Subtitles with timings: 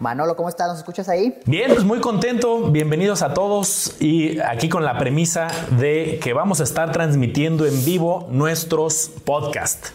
[0.00, 0.68] Manolo, ¿cómo estás?
[0.68, 1.38] ¿Nos escuchas ahí?
[1.44, 2.70] Bien, pues muy contento.
[2.70, 7.84] Bienvenidos a todos y aquí con la premisa de que vamos a estar transmitiendo en
[7.84, 9.92] vivo nuestros podcasts.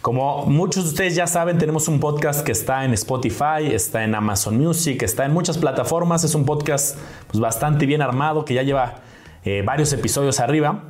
[0.00, 4.14] Como muchos de ustedes ya saben, tenemos un podcast que está en Spotify, está en
[4.14, 6.24] Amazon Music, está en muchas plataformas.
[6.24, 9.02] Es un podcast pues, bastante bien armado que ya lleva
[9.44, 10.84] eh, varios episodios arriba.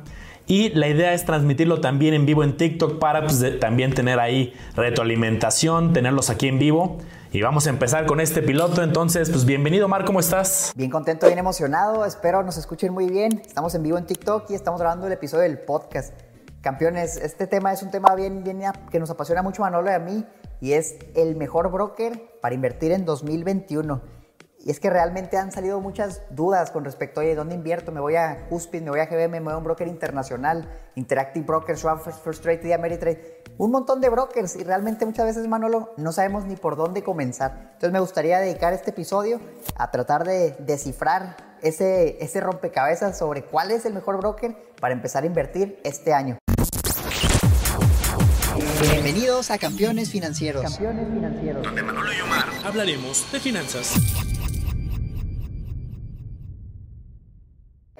[0.47, 4.53] Y la idea es transmitirlo también en vivo en TikTok para pues, también tener ahí
[4.77, 6.99] retroalimentación, tenerlos aquí en vivo.
[7.35, 8.81] Y vamos a empezar con este piloto.
[8.81, 10.71] Entonces, pues bienvenido, Mar, ¿cómo estás?
[10.73, 12.05] Bien contento, bien emocionado.
[12.05, 13.41] Espero nos escuchen muy bien.
[13.45, 16.13] Estamos en vivo en TikTok y estamos grabando el episodio del podcast.
[16.61, 19.93] Campeones, este tema es un tema bien, bien que nos apasiona mucho a Manolo y
[19.93, 20.25] a mí
[20.61, 24.14] y es el mejor broker para invertir en 2021.
[24.65, 27.91] Y es que realmente han salido muchas dudas con respecto a, ¿dónde invierto?
[27.91, 28.81] ¿Me voy a Cuspid?
[28.81, 29.33] ¿Me voy a GBM?
[29.33, 30.67] ¿Me voy a un broker internacional?
[30.95, 33.43] Interactive Brokers, Schwab, First Trade, Ameritrade.
[33.59, 37.73] Un montón de brokers y realmente muchas veces, Manolo, no sabemos ni por dónde comenzar.
[37.73, 39.39] Entonces me gustaría dedicar este episodio
[39.77, 45.25] a tratar de descifrar ese, ese rompecabezas sobre cuál es el mejor broker para empezar
[45.25, 46.39] a invertir este año.
[48.81, 50.63] Bienvenidos a Campeones Financieros.
[50.63, 51.63] Campeones Financieros.
[51.63, 53.93] Donde Manolo y Omar hablaremos de finanzas.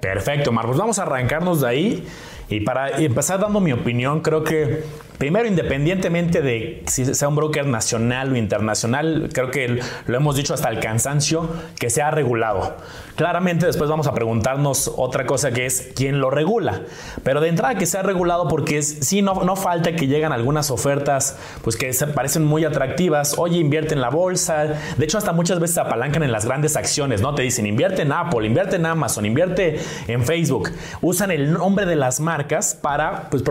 [0.06, 0.68] Perfecto, Mar.
[0.68, 2.08] Pues vamos a arrancarnos de ahí.
[2.48, 4.84] Y para empezar dando mi opinión, creo que
[5.18, 10.54] primero, independientemente de si sea un broker nacional o internacional, creo que lo hemos dicho
[10.54, 11.50] hasta el cansancio,
[11.80, 12.78] que sea regulado.
[13.16, 16.82] Claramente después vamos a preguntarnos otra cosa que es quién lo regula.
[17.24, 20.70] Pero de entrada que sea regulado porque es, sí, no, no falta que llegan algunas
[20.70, 23.36] ofertas pues que se parecen muy atractivas.
[23.38, 24.66] Oye, invierte en la bolsa.
[24.98, 27.34] De hecho, hasta muchas veces se apalancan en las grandes acciones, ¿no?
[27.36, 30.72] Te dicen invierte en Apple, invierte en Amazon, invierte en Facebook.
[31.02, 33.44] Usan el nombre de las marcas para, pues,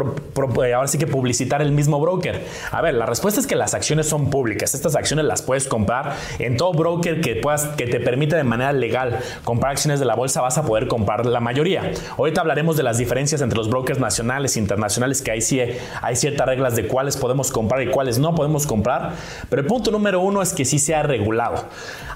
[0.74, 2.46] ahora sí que publicitar el mismo broker.
[2.70, 4.74] A ver, la respuesta es que las acciones son públicas.
[4.74, 8.72] Estas acciones las puedes comprar en todo broker que, puedas, que te permita de manera
[8.72, 11.92] legal comprar acciones de la bolsa, vas a poder comprar la mayoría.
[12.16, 15.60] Ahorita hablaremos de las diferencias entre los brokers nacionales e internacionales, que ahí sí
[16.02, 19.12] hay ciertas reglas de cuáles podemos comprar y cuáles no podemos comprar.
[19.48, 21.64] Pero el punto número uno es que sí sea regulado.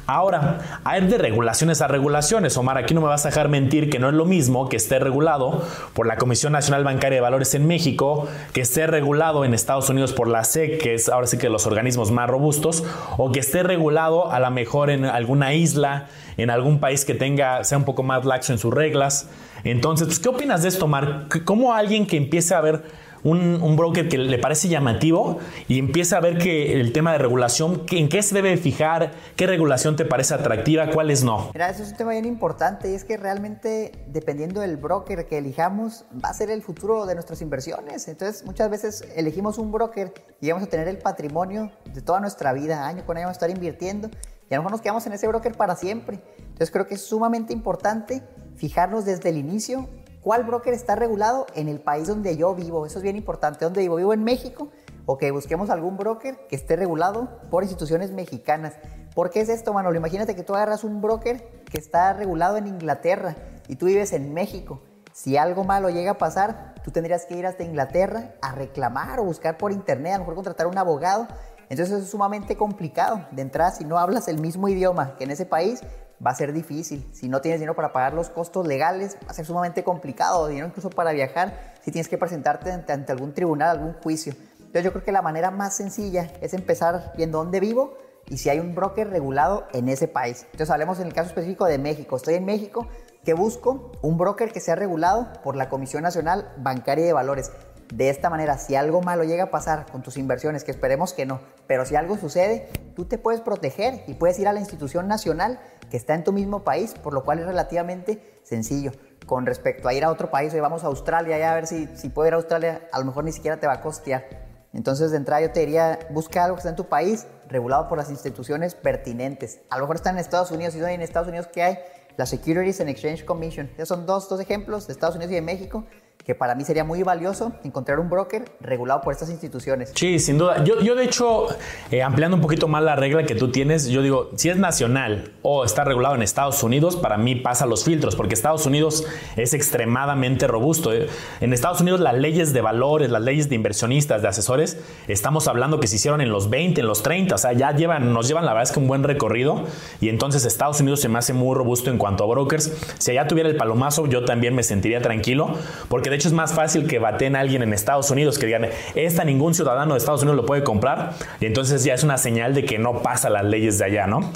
[0.06, 2.56] Ahora, hay de regulaciones a regulaciones.
[2.56, 4.98] Omar, aquí no me vas a dejar mentir que no es lo mismo que esté
[4.98, 5.62] regulado
[5.92, 10.12] por la Comisión Nacional Bancaria de Valores en México, que esté regulado en Estados Unidos
[10.12, 12.84] por la SEC, que es ahora sí que los organismos más robustos,
[13.16, 16.08] o que esté regulado a lo mejor en alguna isla
[16.38, 19.28] en algún país que tenga, sea un poco más laxo en sus reglas.
[19.64, 21.44] Entonces, pues, ¿qué opinas de esto, Mark?
[21.44, 22.84] ¿Cómo alguien que empiece a ver
[23.22, 27.84] un, broker que le parece llamativo y empieza a ver que el tema de regulación,
[27.90, 31.50] en qué se debe fijar, qué regulación te parece atractiva, cuáles no.
[31.54, 35.38] Mira, eso es un tema bien importante y es que realmente dependiendo del broker que
[35.38, 38.08] elijamos va a ser el futuro de nuestras inversiones.
[38.08, 42.52] Entonces muchas veces elegimos un broker y vamos a tener el patrimonio de toda nuestra
[42.52, 44.10] vida, año con año vamos a estar invirtiendo
[44.50, 46.20] y a lo mejor nos quedamos en ese broker para siempre.
[46.38, 48.22] Entonces creo que es sumamente importante
[48.56, 49.88] fijarnos desde el inicio
[50.20, 52.86] cuál broker está regulado en el país donde yo vivo.
[52.86, 53.64] Eso es bien importante.
[53.64, 53.96] ¿Dónde vivo?
[53.96, 54.68] Vivo en México.
[55.06, 58.74] O que busquemos algún broker que esté regulado por instituciones mexicanas.
[59.14, 59.96] ¿Por qué es esto, Manolo?
[59.96, 63.36] Imagínate que tú agarras un broker que está regulado en Inglaterra
[63.68, 64.82] y tú vives en México.
[65.14, 69.24] Si algo malo llega a pasar, tú tendrías que ir hasta Inglaterra a reclamar o
[69.24, 71.26] buscar por internet, a lo mejor contratar a un abogado
[71.68, 73.26] entonces es sumamente complicado.
[73.30, 75.80] De entrada, si no hablas el mismo idioma que en ese país,
[76.24, 77.08] va a ser difícil.
[77.12, 80.48] Si no tienes dinero para pagar los costos legales, va a ser sumamente complicado.
[80.48, 84.34] Dinero incluso para viajar, si tienes que presentarte ante, algún tribunal, algún juicio.
[84.58, 87.96] Entonces yo creo que la manera más sencilla es empezar viendo dónde vivo
[88.26, 90.42] y si hay un broker regulado en ese país.
[90.52, 92.16] Entonces hablemos en el caso específico de México.
[92.16, 92.86] Estoy en México,
[93.24, 97.50] que busco un broker que sea regulado por la Comisión Nacional Bancaria de Valores.
[97.92, 101.24] De esta manera, si algo malo llega a pasar con tus inversiones, que esperemos que
[101.24, 105.08] no, pero si algo sucede, tú te puedes proteger y puedes ir a la institución
[105.08, 105.58] nacional
[105.90, 108.92] que está en tu mismo país, por lo cual es relativamente sencillo.
[109.26, 111.86] Con respecto a ir a otro país, hoy vamos a Australia, ya a ver si,
[111.94, 114.26] si puedo ir a Australia, a lo mejor ni siquiera te va a costear.
[114.74, 117.96] Entonces, de entrada yo te diría, busca algo que está en tu país, regulado por
[117.96, 119.60] las instituciones pertinentes.
[119.70, 121.78] A lo mejor está en Estados Unidos, y en Estados Unidos, ¿qué hay?
[122.18, 123.70] La Securities and Exchange Commission.
[123.76, 125.84] Esos son dos, dos ejemplos de Estados Unidos y de México
[126.28, 129.92] que para mí sería muy valioso encontrar un broker regulado por estas instituciones.
[129.94, 130.62] Sí, sin duda.
[130.62, 131.46] Yo, yo de hecho,
[131.90, 135.32] eh, ampliando un poquito más la regla que tú tienes, yo digo, si es nacional
[135.40, 139.54] o está regulado en Estados Unidos, para mí pasa los filtros, porque Estados Unidos es
[139.54, 140.92] extremadamente robusto.
[140.92, 141.08] Eh.
[141.40, 144.76] En Estados Unidos las leyes de valores, las leyes de inversionistas, de asesores,
[145.06, 148.12] estamos hablando que se hicieron en los 20, en los 30, o sea, ya llevan,
[148.12, 149.64] nos llevan la verdad es que un buen recorrido
[149.98, 152.70] y entonces Estados Unidos se me hace muy robusto en cuanto a brokers.
[152.98, 155.56] Si allá tuviera el palomazo, yo también me sentiría tranquilo,
[155.88, 158.66] porque de hecho es más fácil que baten a alguien en Estados Unidos que digan,
[158.94, 162.54] esta ningún ciudadano de Estados Unidos lo puede comprar, y entonces ya es una señal
[162.54, 164.32] de que no pasa las leyes de allá, ¿no?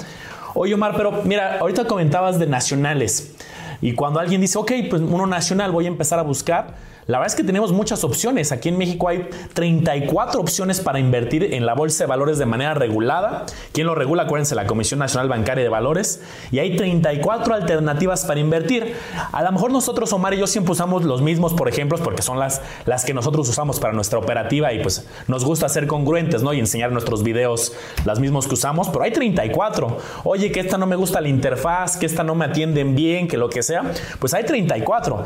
[0.55, 3.35] Oye, Omar, pero mira, ahorita comentabas de nacionales.
[3.81, 6.75] Y cuando alguien dice, ok, pues uno nacional, voy a empezar a buscar
[7.07, 8.51] la verdad es que tenemos muchas opciones.
[8.51, 12.73] Aquí en México hay 34 opciones para invertir en la bolsa de valores de manera
[12.73, 13.45] regulada.
[13.73, 14.23] ¿Quién lo regula?
[14.23, 16.21] Acuérdense, la Comisión Nacional Bancaria de Valores.
[16.51, 18.95] Y hay 34 alternativas para invertir.
[19.31, 22.39] A lo mejor nosotros, Omar y yo, siempre usamos los mismos, por ejemplo, porque son
[22.39, 26.53] las, las que nosotros usamos para nuestra operativa y pues nos gusta ser congruentes, ¿no?
[26.53, 27.73] Y enseñar nuestros videos
[28.05, 29.97] las mismos que usamos, pero hay 34.
[30.23, 33.37] Oye, que esta no me gusta la interfaz, que esta no me atienden bien, que
[33.37, 33.91] lo que sea.
[34.19, 35.23] Pues hay 34.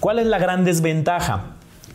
[0.00, 1.42] ¿Cuál es la gran desventaja?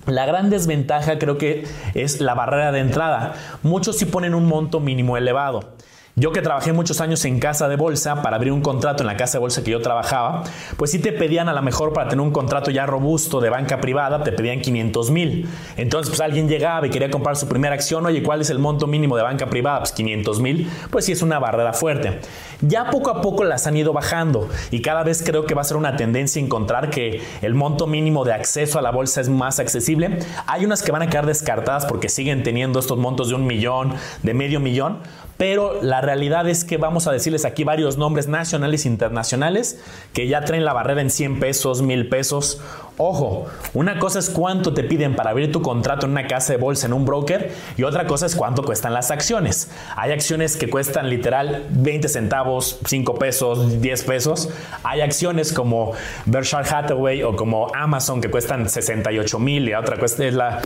[0.05, 3.33] La gran desventaja creo que es la barrera de entrada.
[3.63, 5.73] Muchos sí ponen un monto mínimo elevado.
[6.19, 9.15] Yo que trabajé muchos años en casa de bolsa para abrir un contrato en la
[9.17, 10.41] casa de bolsa que yo trabajaba,
[10.75, 13.79] pues sí te pedían a lo mejor para tener un contrato ya robusto de banca
[13.79, 15.47] privada, te pedían 500 mil.
[15.75, 18.87] Entonces, pues alguien llegaba y quería comprar su primera acción, oye, ¿cuál es el monto
[18.87, 19.77] mínimo de banca privada?
[19.77, 22.19] Pues 500 mil, pues sí es una barrera fuerte.
[22.61, 25.65] Ya poco a poco las han ido bajando y cada vez creo que va a
[25.65, 29.59] ser una tendencia encontrar que el monto mínimo de acceso a la bolsa es más
[29.59, 30.17] accesible.
[30.47, 33.93] Hay unas que van a quedar descartadas porque siguen teniendo estos montos de un millón,
[34.23, 34.97] de medio millón,
[35.37, 39.79] pero la realidad es que vamos a decirles aquí varios nombres nacionales e internacionales
[40.13, 42.61] que ya traen la barrera en 100 pesos, 1000 pesos
[42.99, 43.45] Ojo,
[43.75, 46.87] una cosa es cuánto te piden para abrir tu contrato en una casa de bolsa
[46.87, 49.69] en un broker y otra cosa es cuánto cuestan las acciones.
[49.95, 54.49] Hay acciones que cuestan literal 20 centavos, 5 pesos, 10 pesos.
[54.81, 55.91] Hay acciones como
[56.25, 60.63] Berkshire Hathaway o como Amazon que cuestan 68 mil y otra cuesta es la,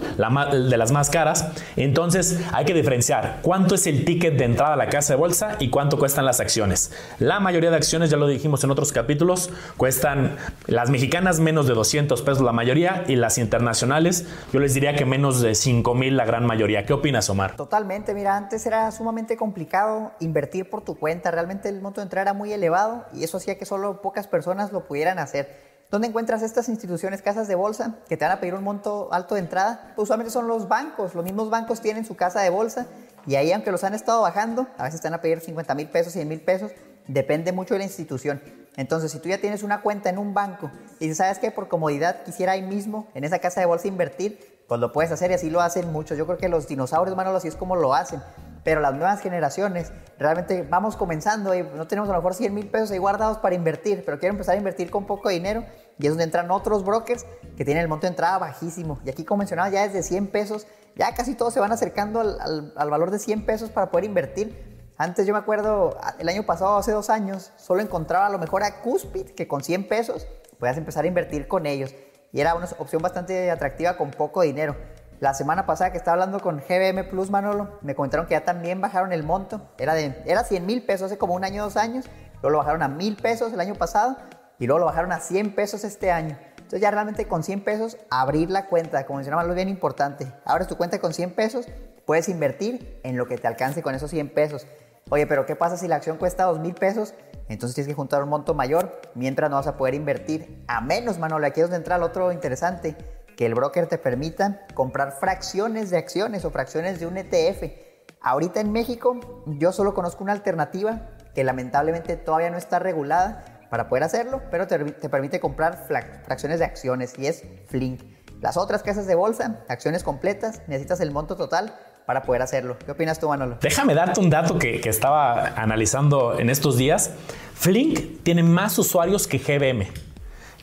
[0.53, 1.49] de las más caras.
[1.75, 5.57] Entonces hay que diferenciar cuánto es el ticket de entrada a la casa de bolsa
[5.59, 6.93] y cuánto cuestan las acciones.
[7.19, 10.37] La mayoría de acciones, ya lo dijimos en otros capítulos, cuestan
[10.67, 15.06] las mexicanas menos de 200 pesos la mayoría y las internacionales yo les diría que
[15.06, 16.85] menos de 5 mil la gran mayoría.
[16.85, 17.56] ¿Qué opinas, Omar?
[17.56, 22.31] Totalmente, mira, antes era sumamente complicado invertir por tu cuenta, realmente el monto de entrada
[22.31, 25.71] era muy elevado y eso hacía que solo pocas personas lo pudieran hacer.
[25.91, 29.35] ¿Dónde encuentras estas instituciones, casas de bolsa, que te van a pedir un monto alto
[29.35, 29.91] de entrada?
[29.95, 31.15] Pues usualmente son los bancos.
[31.15, 32.88] Los mismos bancos tienen su casa de bolsa
[33.27, 35.89] y ahí, aunque los han estado bajando, a veces te van a pedir 50 mil
[35.89, 36.71] pesos, 100 mil pesos.
[37.07, 38.41] Depende mucho de la institución.
[38.77, 41.51] Entonces, si tú ya tienes una cuenta en un banco y ¿sabes qué?
[41.51, 45.31] Por comodidad quisiera ahí mismo, en esa casa de bolsa, invertir, pues lo puedes hacer
[45.31, 46.18] y así lo hacen muchos.
[46.18, 48.21] Yo creo que los dinosaurios, Manolo, así es como lo hacen.
[48.63, 52.69] Pero las nuevas generaciones, realmente vamos comenzando y no tenemos a lo mejor 100 mil
[52.69, 55.65] pesos ahí guardados para invertir, pero quiero empezar a invertir con poco dinero
[55.97, 57.25] y es donde entran otros brokers
[57.57, 59.00] que tienen el monto de entrada bajísimo.
[59.03, 62.71] Y aquí, como mencionaba, ya desde 100 pesos, ya casi todos se van acercando al,
[62.75, 64.70] al valor de 100 pesos para poder invertir.
[65.01, 68.62] Antes yo me acuerdo, el año pasado, hace dos años, solo encontraba a lo mejor
[68.62, 70.27] a Cuspid, que con 100 pesos
[70.59, 71.95] podías empezar a invertir con ellos.
[72.31, 74.75] Y era una opción bastante atractiva con poco dinero.
[75.19, 78.80] La semana pasada que estaba hablando con GBM Plus Manolo, me comentaron que ya también
[78.80, 79.71] bajaron el monto.
[79.80, 82.06] Era, de, era 100 mil pesos hace como un año, dos años.
[82.33, 84.18] Luego lo bajaron a mil pesos el año pasado
[84.59, 86.38] y luego lo bajaron a 100 pesos este año.
[86.57, 90.31] Entonces ya realmente con 100 pesos abrir la cuenta, como mencionaba, es bien importante.
[90.45, 91.68] Abres tu cuenta con 100 pesos,
[92.06, 94.68] puedes invertir en lo que te alcance con esos 100 pesos.
[95.13, 97.13] Oye, pero ¿qué pasa si la acción cuesta dos mil pesos?
[97.49, 100.63] Entonces tienes que juntar un monto mayor mientras no vas a poder invertir.
[100.69, 102.95] A menos, Manolo, aquí es donde entra el otro interesante,
[103.35, 107.73] que el broker te permita comprar fracciones de acciones o fracciones de un ETF.
[108.21, 113.89] Ahorita en México yo solo conozco una alternativa que lamentablemente todavía no está regulada para
[113.89, 118.01] poder hacerlo, pero te, te permite comprar fracciones de acciones y es Flink.
[118.39, 121.74] Las otras casas de bolsa, acciones completas, necesitas el monto total
[122.12, 122.75] para poder hacerlo.
[122.86, 123.56] ¿Qué opinas tú, Manolo?
[123.62, 127.12] Déjame darte un dato que, que estaba analizando en estos días.
[127.56, 130.11] Flink tiene más usuarios que GBM.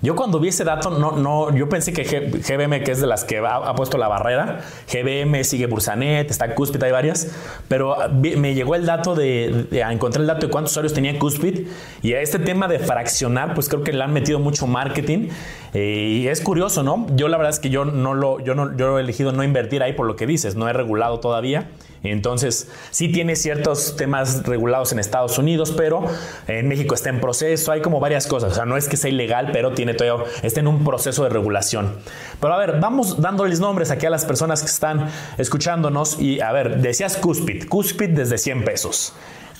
[0.01, 3.25] Yo cuando vi ese dato, no, no, yo pensé que GBM, que es de las
[3.25, 4.61] que ha, puesto la barrera,
[4.93, 7.33] GBM sigue Bursanet, está Cuspid, hay varias,
[7.67, 11.67] pero me llegó el dato de, encontrar el dato de cuántos usuarios tenía Cuspid
[12.03, 15.31] y a este tema de fraccionar, pues creo que le han metido mucho marketing
[15.75, 17.07] eh, y es curioso, ¿no?
[17.17, 19.83] Yo la verdad es que yo no lo, yo no, yo he elegido no invertir
[19.83, 21.69] ahí por lo que dices, no he regulado todavía.
[22.03, 26.05] Entonces, sí tiene ciertos temas regulados en Estados Unidos, pero
[26.47, 28.53] en México está en proceso, hay como varias cosas.
[28.53, 31.31] O sea, no es que sea ilegal, pero tiene todo, está en un proceso de
[31.31, 31.97] regulación.
[32.41, 36.21] Pero a ver, vamos dándoles nombres aquí a las personas que están escuchándonos.
[36.21, 39.13] Y a ver, decías Cuspid, Cuspid desde 100 pesos.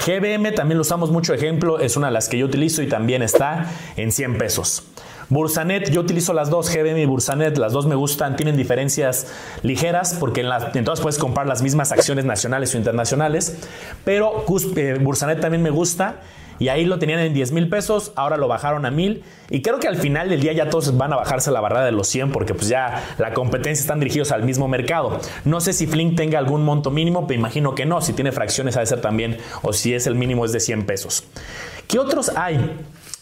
[0.07, 3.23] GBM también lo usamos mucho ejemplo, es una de las que yo utilizo y también
[3.23, 3.67] está
[3.97, 4.85] en 100 pesos.
[5.31, 9.27] Bursanet, yo utilizo las dos, GBM y Bursanet, las dos me gustan, tienen diferencias
[9.63, 13.59] ligeras porque en, las, todas puedes comprar las mismas acciones nacionales o internacionales,
[14.05, 14.45] pero
[14.77, 16.21] eh, Bursanet también me gusta
[16.59, 19.79] y ahí lo tenían en 10 mil pesos, ahora lo bajaron a mil y creo
[19.79, 22.33] que al final del día ya todos van a bajarse la barrera de los 100
[22.33, 25.21] porque pues ya la competencia están dirigidos al mismo mercado.
[25.45, 28.77] No sé si Flink tenga algún monto mínimo, pero imagino que no, si tiene fracciones
[28.77, 31.25] ha de ser también o si es el mínimo es de 100 pesos.
[31.87, 32.59] ¿Qué otros hay?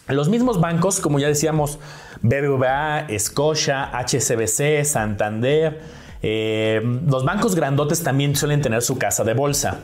[0.07, 1.79] Los mismos bancos, como ya decíamos,
[2.21, 5.81] BBVA, Scotia, HSBC, Santander,
[6.21, 9.79] eh, los bancos grandotes también suelen tener su casa de bolsa.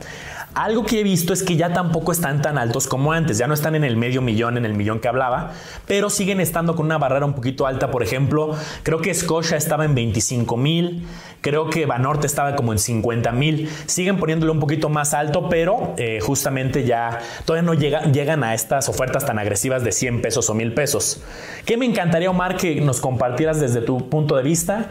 [0.54, 3.54] Algo que he visto es que ya tampoco están tan altos como antes, ya no
[3.54, 5.50] están en el medio millón, en el millón que hablaba,
[5.84, 7.90] pero siguen estando con una barrera un poquito alta.
[7.90, 11.08] Por ejemplo, creo que Scotia estaba en 25 mil,
[11.40, 13.68] creo que Banorte estaba como en 50 mil.
[13.86, 18.88] Siguen poniéndolo un poquito más alto, pero eh, justamente ya todavía no llegan a estas
[18.88, 21.20] ofertas tan agresivas de 100 pesos o 1000 pesos.
[21.64, 24.90] ¿Qué me encantaría, Omar, que nos compartieras desde tu punto de vista?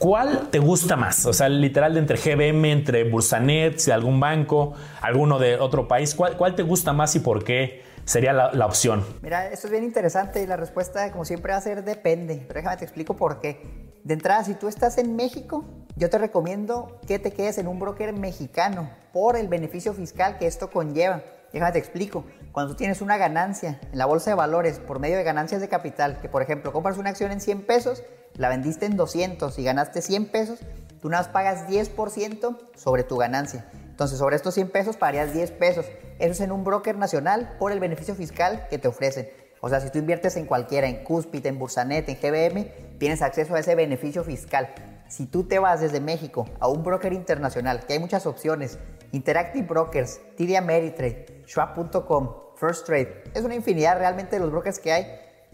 [0.00, 1.26] ¿Cuál te gusta más?
[1.26, 6.14] O sea, literal de entre GBM, entre Bursanet, si algún banco, alguno de otro país,
[6.14, 9.04] ¿cuál, te gusta más y por qué sería la, opción?
[9.20, 12.42] Mira, esto es bien interesante y la respuesta, como siempre, va a ser depende.
[12.48, 13.60] Pero déjame te explico por qué.
[14.02, 15.66] De entrada, si tú estás en México,
[15.96, 20.46] yo te recomiendo que te quedes en un broker mexicano por el beneficio fiscal que
[20.46, 21.22] esto conlleva.
[21.52, 22.24] Déjame te explico.
[22.52, 25.68] Cuando tú tienes una ganancia en la bolsa de valores por medio de ganancias de
[25.68, 28.02] capital, que por ejemplo compras una acción en 100 pesos,
[28.34, 30.60] la vendiste en 200 y ganaste 100 pesos,
[31.00, 33.66] tú nada más pagas 10% sobre tu ganancia.
[34.00, 35.86] Entonces, sobre estos 100 pesos pagarías 10 pesos.
[36.18, 39.28] Eso es en un broker nacional por el beneficio fiscal que te ofrecen.
[39.60, 43.54] O sea, si tú inviertes en cualquiera, en Cuspit, en Bursanet, en GBM, tienes acceso
[43.54, 44.72] a ese beneficio fiscal.
[45.08, 48.78] Si tú te vas desde México a un broker internacional, que hay muchas opciones,
[49.12, 54.92] Interactive Brokers, TD Ameritrade, Schwab.com, First Trade, es una infinidad realmente de los brokers que
[54.92, 55.06] hay.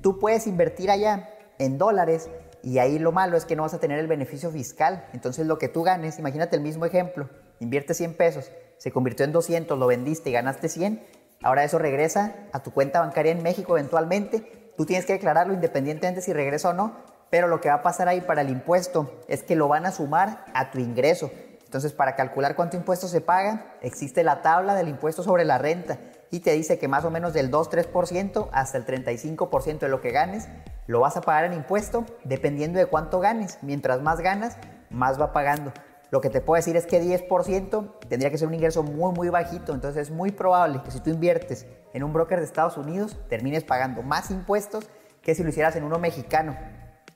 [0.02, 2.28] Tú puedes invertir allá en dólares
[2.66, 5.06] y ahí lo malo es que no vas a tener el beneficio fiscal.
[5.12, 7.30] Entonces lo que tú ganes, imagínate el mismo ejemplo,
[7.60, 11.00] inviertes 100 pesos, se convirtió en 200, lo vendiste y ganaste 100,
[11.44, 14.72] ahora eso regresa a tu cuenta bancaria en México eventualmente.
[14.76, 16.96] Tú tienes que declararlo independientemente si regresa o no,
[17.30, 19.92] pero lo que va a pasar ahí para el impuesto es que lo van a
[19.92, 21.30] sumar a tu ingreso.
[21.66, 25.98] Entonces, para calcular cuánto impuesto se paga, existe la tabla del impuesto sobre la renta
[26.36, 30.10] y te dice que más o menos del 2-3% hasta el 35% de lo que
[30.10, 30.48] ganes
[30.86, 33.58] lo vas a pagar en impuesto dependiendo de cuánto ganes.
[33.62, 34.58] Mientras más ganas,
[34.90, 35.72] más va pagando.
[36.10, 39.30] Lo que te puedo decir es que 10% tendría que ser un ingreso muy, muy
[39.30, 39.72] bajito.
[39.72, 43.64] Entonces es muy probable que si tú inviertes en un broker de Estados Unidos, termines
[43.64, 44.90] pagando más impuestos
[45.22, 46.54] que si lo hicieras en uno mexicano.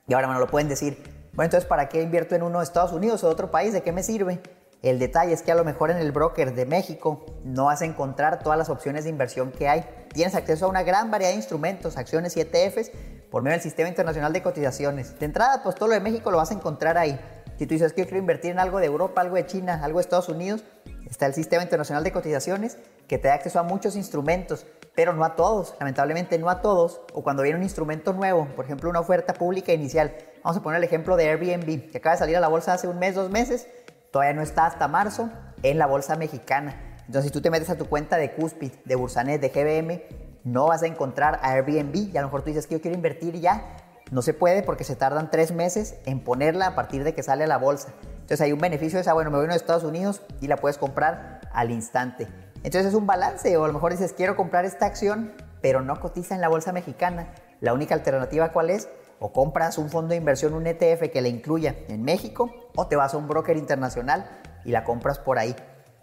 [0.08, 0.96] Y ahora me lo pueden decir,
[1.34, 3.74] bueno, entonces ¿para qué invierto en uno de Estados Unidos o de otro país?
[3.74, 4.40] ¿De qué me sirve?
[4.82, 7.84] El detalle es que a lo mejor en el broker de México no vas a
[7.84, 9.84] encontrar todas las opciones de inversión que hay.
[10.14, 12.90] Tienes acceso a una gran variedad de instrumentos, acciones y ETFs
[13.30, 15.18] por medio del Sistema Internacional de Cotizaciones.
[15.18, 17.20] De entrada, pues todo lo de México lo vas a encontrar ahí.
[17.58, 19.98] Si tú dices que yo quiero invertir en algo de Europa, algo de China, algo
[19.98, 20.64] de Estados Unidos,
[21.10, 25.24] está el Sistema Internacional de Cotizaciones que te da acceso a muchos instrumentos, pero no
[25.24, 29.00] a todos, lamentablemente no a todos, o cuando viene un instrumento nuevo, por ejemplo una
[29.00, 30.16] oferta pública inicial.
[30.42, 32.88] Vamos a poner el ejemplo de Airbnb, que acaba de salir a la bolsa hace
[32.88, 33.68] un mes, dos meses,
[34.10, 35.30] todavía no está hasta marzo
[35.62, 36.76] en la bolsa mexicana.
[37.06, 40.02] Entonces, si tú te metes a tu cuenta de Cuspid, de Bursanet, de GBM,
[40.44, 42.96] no vas a encontrar a Airbnb y a lo mejor tú dices que yo quiero
[42.96, 43.76] invertir ya.
[44.10, 47.44] No se puede porque se tardan tres meses en ponerla a partir de que sale
[47.44, 47.88] a la bolsa.
[48.12, 50.78] Entonces hay un beneficio de esa, bueno, me voy a Estados Unidos y la puedes
[50.78, 52.28] comprar al instante.
[52.62, 55.98] Entonces es un balance o a lo mejor dices quiero comprar esta acción, pero no
[56.00, 57.32] cotiza en la bolsa mexicana.
[57.60, 58.88] La única alternativa cuál es?
[59.20, 62.96] O compras un fondo de inversión, un ETF que la incluya en México, o te
[62.96, 65.54] vas a un broker internacional y la compras por ahí.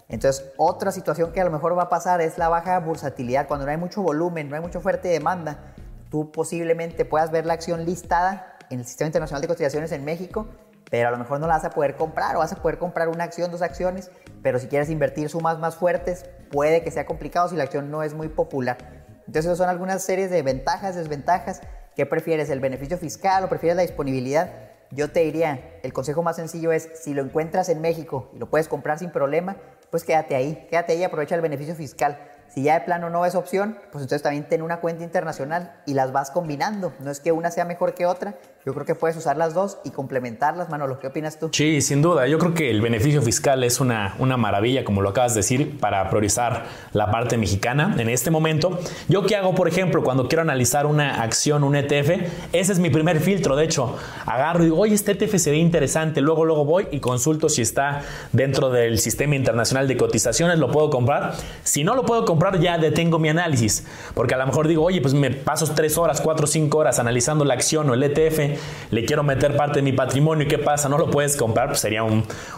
[0.10, 3.48] Entonces, otra situación que a lo mejor va a pasar es la baja bursatilidad.
[3.48, 5.74] Cuando no hay mucho volumen, no hay mucha y demanda,
[6.10, 10.48] tú posiblemente puedas ver la acción listada en el Sistema Internacional de Cotizaciones en México,
[10.90, 13.10] pero a lo mejor no la vas a poder comprar o vas a poder comprar
[13.10, 17.50] una acción, dos acciones, pero si quieres invertir sumas más fuertes, puede que sea complicado
[17.50, 18.78] si la acción no es muy popular.
[19.26, 21.62] Entonces, son algunas series de ventajas, desventajas.
[21.98, 24.54] ¿Qué prefieres, el beneficio fiscal o prefieres la disponibilidad?
[24.92, 28.52] Yo te diría, el consejo más sencillo es, si lo encuentras en México y lo
[28.52, 29.58] puedes comprar sin problema,
[29.90, 32.20] pues quédate ahí, quédate ahí y aprovecha el beneficio fiscal.
[32.58, 35.94] Si ya de plano no es opción, pues entonces también ten una cuenta internacional y
[35.94, 36.92] las vas combinando.
[37.02, 38.34] No es que una sea mejor que otra.
[38.66, 41.00] Yo creo que puedes usar las dos y complementarlas, Manolo.
[41.00, 41.52] ¿Qué opinas tú?
[41.54, 42.28] Sí, sin duda.
[42.28, 45.80] Yo creo que el beneficio fiscal es una, una maravilla, como lo acabas de decir,
[45.80, 48.80] para priorizar la parte mexicana en este momento.
[49.08, 52.10] Yo qué hago, por ejemplo, cuando quiero analizar una acción, un ETF,
[52.52, 53.56] ese es mi primer filtro.
[53.56, 53.96] De hecho,
[54.26, 56.22] agarro y digo, oye, este ETF se ve interesante.
[56.22, 58.02] Luego, luego voy y consulto si está
[58.34, 61.36] dentro del sistema internacional de cotizaciones, lo puedo comprar.
[61.64, 63.86] Si no lo puedo comprar, ya detengo mi análisis.
[64.14, 67.46] Porque a lo mejor digo, oye, pues me paso tres horas, cuatro, cinco horas analizando
[67.46, 68.60] la acción o el ETF,
[68.92, 71.80] le quiero meter parte de mi patrimonio y qué pasa, no lo puedes comprar, pues
[71.80, 72.04] sería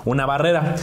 [0.06, 0.76] una barrera.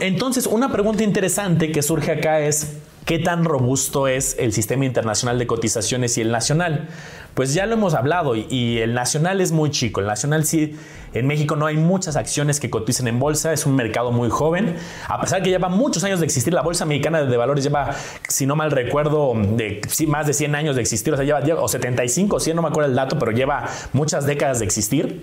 [0.00, 5.38] entonces, una pregunta interesante que surge acá es, ¿qué tan robusto es el sistema internacional
[5.38, 6.88] de cotizaciones y el nacional?
[7.38, 10.00] Pues ya lo hemos hablado y, el nacional es muy chico.
[10.00, 10.76] El nacional sí,
[11.14, 14.74] en México no hay muchas acciones que coticen en bolsa, es un mercado muy joven.
[15.06, 17.94] A pesar que lleva muchos años de existir, la Bolsa Mexicana de Valores lleva,
[18.26, 21.68] si no mal recuerdo, de, más de 100 años de existir, o sea, lleva, o
[21.68, 25.22] 75, 100, no me acuerdo el dato, pero lleva muchas décadas de existir.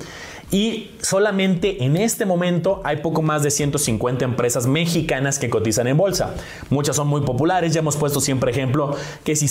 [0.51, 5.97] Y solamente en este momento hay poco más de 150 empresas mexicanas que cotizan en
[5.97, 6.35] bolsa.
[6.69, 9.47] Muchas son muy populares, ya hemos puesto siempre ejemplo que si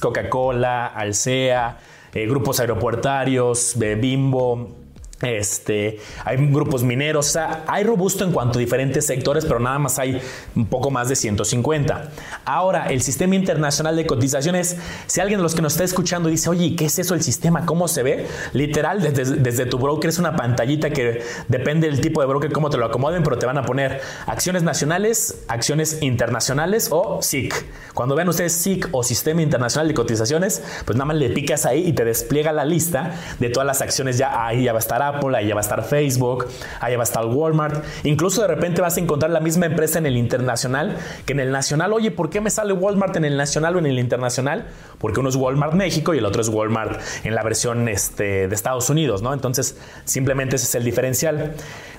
[0.00, 1.78] Coca-Cola, Alsea,
[2.12, 4.85] eh, grupos aeropuertarios, de Bimbo,
[5.22, 9.78] este, hay grupos mineros, o sea, hay robusto en cuanto a diferentes sectores, pero nada
[9.78, 10.20] más hay
[10.54, 12.10] un poco más de 150.
[12.44, 16.50] Ahora, el sistema internacional de cotizaciones, si alguien de los que nos está escuchando dice,
[16.50, 17.64] oye, ¿qué es eso el sistema?
[17.64, 18.26] ¿Cómo se ve?
[18.52, 22.68] Literal, desde, desde tu broker es una pantallita que depende del tipo de broker, cómo
[22.68, 27.64] te lo acomoden, pero te van a poner acciones nacionales, acciones internacionales o SIC.
[27.94, 31.86] Cuando vean ustedes SIC o Sistema Internacional de Cotizaciones, pues nada más le picas ahí
[31.86, 35.05] y te despliega la lista de todas las acciones, ya ahí ya va a estar
[35.08, 36.46] Apple, ahí va a estar Facebook,
[36.80, 37.84] ahí va a estar Walmart.
[38.04, 41.50] Incluso de repente vas a encontrar la misma empresa en el internacional que en el
[41.50, 41.92] nacional.
[41.92, 44.66] Oye, ¿por qué me sale Walmart en el nacional o en el internacional?
[44.98, 48.54] Porque uno es Walmart México y el otro es Walmart en la versión este, de
[48.54, 49.32] Estados Unidos, ¿no?
[49.32, 51.54] Entonces, simplemente ese es el diferencial.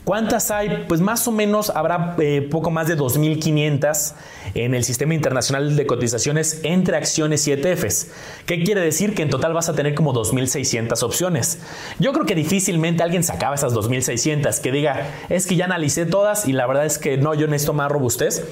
[0.08, 0.86] ¿Cuántas hay?
[0.88, 4.14] Pues más o menos habrá eh, poco más de 2.500
[4.54, 8.12] en el sistema internacional de cotizaciones entre acciones y ETFs.
[8.46, 9.14] ¿Qué quiere decir?
[9.14, 11.60] Que en total vas a tener como 2.600 opciones.
[12.00, 16.48] Yo creo que difícilmente alguien sacaba esas 2.600 que diga, es que ya analicé todas
[16.48, 18.46] y la verdad es que no, yo necesito más robustez.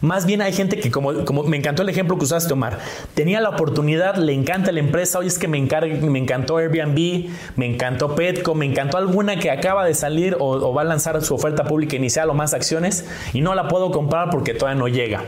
[0.00, 2.78] Más bien hay gente que, como, como me encantó el ejemplo que usaste, Omar,
[3.14, 7.66] tenía la oportunidad, le encanta la empresa, oye, es que me, me encantó Airbnb, me
[7.66, 11.34] encantó Petco, me encantó alguna que acaba de salir o, o va a lanzar su
[11.34, 13.04] oferta pública inicial o más acciones
[13.34, 15.24] y no la puedo comprar porque todavía no llega.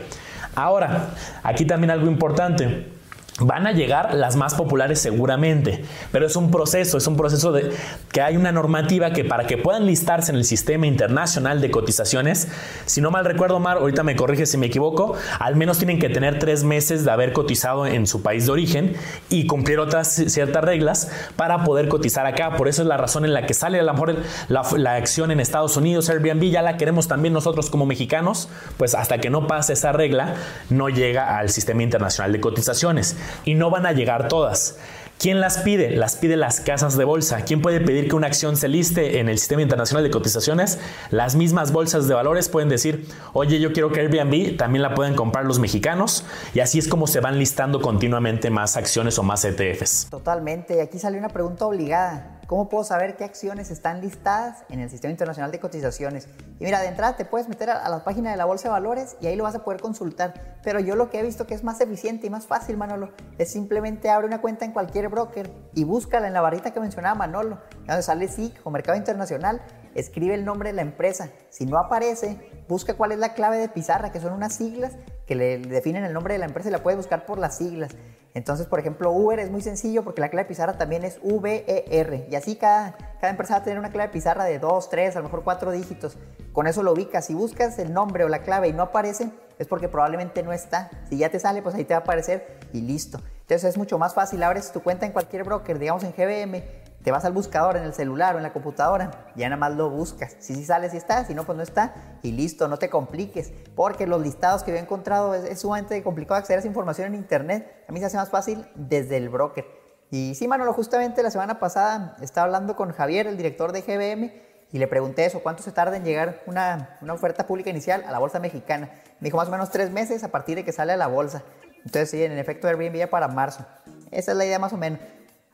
[0.55, 1.09] Ahora,
[1.43, 2.92] aquí también algo importante.
[3.39, 7.71] Van a llegar las más populares seguramente, pero es un proceso, es un proceso de
[8.11, 12.47] que hay una normativa que para que puedan listarse en el sistema internacional de cotizaciones,
[12.85, 16.09] si no mal recuerdo, Mar, ahorita me corrige si me equivoco, al menos tienen que
[16.09, 18.95] tener tres meses de haber cotizado en su país de origen
[19.29, 22.55] y cumplir otras ciertas reglas para poder cotizar acá.
[22.55, 24.15] Por eso es la razón en la que sale a lo mejor
[24.47, 28.93] la, la acción en Estados Unidos, Airbnb, ya la queremos también nosotros como mexicanos, pues
[28.93, 30.35] hasta que no pase esa regla,
[30.69, 34.77] no llega al sistema internacional de cotizaciones y no van a llegar todas.
[35.23, 35.91] ¿Quién las pide?
[35.91, 37.45] Las pide las casas de bolsa.
[37.45, 40.79] ¿Quién puede pedir que una acción se liste en el sistema internacional de cotizaciones?
[41.11, 45.15] Las mismas bolsas de valores pueden decir, oye, yo quiero que Airbnb también la pueden
[45.15, 46.25] comprar los mexicanos.
[46.53, 50.07] Y así es como se van listando continuamente más acciones o más ETFs.
[50.09, 50.81] Totalmente.
[50.81, 52.41] Aquí sale una pregunta obligada.
[52.47, 56.27] ¿Cómo puedo saber qué acciones están listadas en el Sistema Internacional de Cotizaciones?
[56.59, 59.15] Y mira, de entrada te puedes meter a, la página de la Bolsa de Valores
[59.21, 60.57] y ahí lo vas a poder consultar.
[60.61, 63.49] Pero yo lo que he visto que es más eficiente y más fácil, Manolo, es
[63.49, 67.59] simplemente abre una cuenta en cualquier broker y búscala en la barrita que mencionaba Manolo,
[67.87, 69.61] donde sale SIC o Mercado Internacional,
[69.95, 71.29] escribe el nombre de la empresa.
[71.49, 74.91] Si no aparece, busca cuál es la clave de pizarra, que son unas siglas
[75.25, 77.91] que le definen el nombre de la empresa y la puedes buscar por las siglas.
[78.33, 82.27] Entonces, por ejemplo, Uber es muy sencillo porque la clave de pizarra también es VER.
[82.29, 85.15] Y así cada, cada empresa va a tener una clave de pizarra de 2, 3,
[85.15, 86.17] a lo mejor 4 dígitos.
[86.51, 87.25] Con eso lo ubicas.
[87.25, 90.89] Si buscas el nombre o la clave y no aparece, es porque probablemente no está.
[91.09, 93.19] Si ya te sale, pues ahí te va a aparecer y listo.
[93.41, 94.41] Entonces es mucho más fácil.
[94.41, 96.63] Abres tu cuenta en cualquier broker, digamos en GBM,
[97.03, 99.89] te vas al buscador en el celular o en la computadora, ya nada más lo
[99.89, 100.35] buscas.
[100.39, 101.93] Si sí sale, si está, si no, pues no está.
[102.21, 103.51] Y listo, no te compliques.
[103.75, 107.15] Porque los listados que yo he encontrado es, sumamente complicado acceder a esa información en
[107.15, 107.85] internet.
[107.89, 109.65] A mí se hace más fácil desde el broker.
[110.11, 114.31] Y sí, Manolo, justamente la semana pasada estaba hablando con Javier, el director de GBM,
[114.71, 118.11] y le pregunté eso, ¿cuánto se tarda en llegar una, una oferta pública inicial a
[118.11, 118.89] la bolsa mexicana?
[119.19, 121.43] Me dijo más o menos tres meses a partir de que sale a la bolsa.
[121.77, 123.65] Entonces, sí, en efecto, Airbnb ya para marzo.
[124.09, 124.99] Esa es la idea más o menos.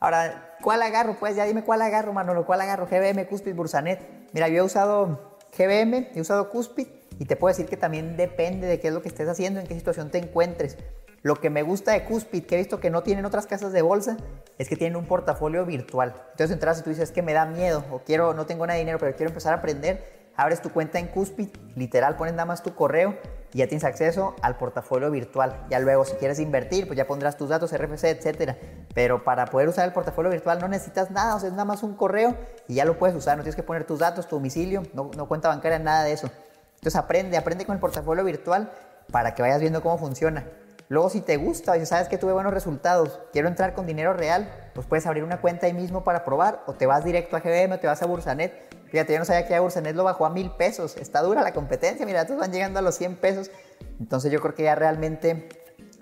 [0.02, 1.16] Ahora, ¿cuál agarro?
[1.20, 2.86] Pues ya dime cuál agarro, Manolo, ¿cuál agarro?
[2.86, 4.00] GBM, Cuspid, Bursanet.
[4.32, 6.86] Mira, yo he usado GBM, he usado Cuspid
[7.18, 9.66] y te puedo decir que también depende de qué es lo que estés haciendo, en
[9.66, 10.78] qué situación te encuentres.
[11.20, 13.82] Lo que me gusta de Cuspid, que he visto que no tienen otras casas de
[13.82, 14.16] bolsa,
[14.56, 16.14] es que tienen un portafolio virtual.
[16.30, 18.80] Entonces entras y tú dices que me da miedo o quiero, no tengo nada de
[18.80, 20.30] dinero, pero quiero empezar a aprender.
[20.34, 23.18] Abres tu cuenta en Cuspid, literal, pones nada más tu correo
[23.58, 25.66] ya tienes acceso al portafolio virtual.
[25.70, 28.56] Ya luego, si quieres invertir, pues ya pondrás tus datos RFC, etcétera.
[28.94, 31.82] Pero para poder usar el portafolio virtual no necesitas nada, o sea, es nada más
[31.82, 32.36] un correo
[32.68, 33.36] y ya lo puedes usar.
[33.36, 36.30] No tienes que poner tus datos, tu domicilio, no, no cuenta bancaria, nada de eso.
[36.76, 38.70] Entonces aprende, aprende con el portafolio virtual
[39.10, 40.46] para que vayas viendo cómo funciona.
[40.88, 44.52] Luego, si te gusta y sabes que tuve buenos resultados, quiero entrar con dinero real,
[44.74, 47.74] pues puedes abrir una cuenta ahí mismo para probar o te vas directo a GBM
[47.74, 48.79] o te vas a Bursanet.
[48.90, 50.96] Fíjate, yo no sabía que a Bursanet lo bajó a mil pesos.
[50.96, 53.50] Está dura la competencia, mira, todos van llegando a los 100 pesos.
[53.98, 55.48] Entonces yo creo que ya realmente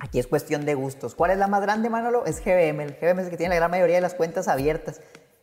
[0.01, 1.15] Aquí es cuestión de gustos.
[1.15, 2.25] ¿Cuál es la más grande, Manolo?
[2.25, 2.81] Es GBM.
[2.83, 5.01] El GBM es el que tiene la gran mayoría de las cuentas abiertas.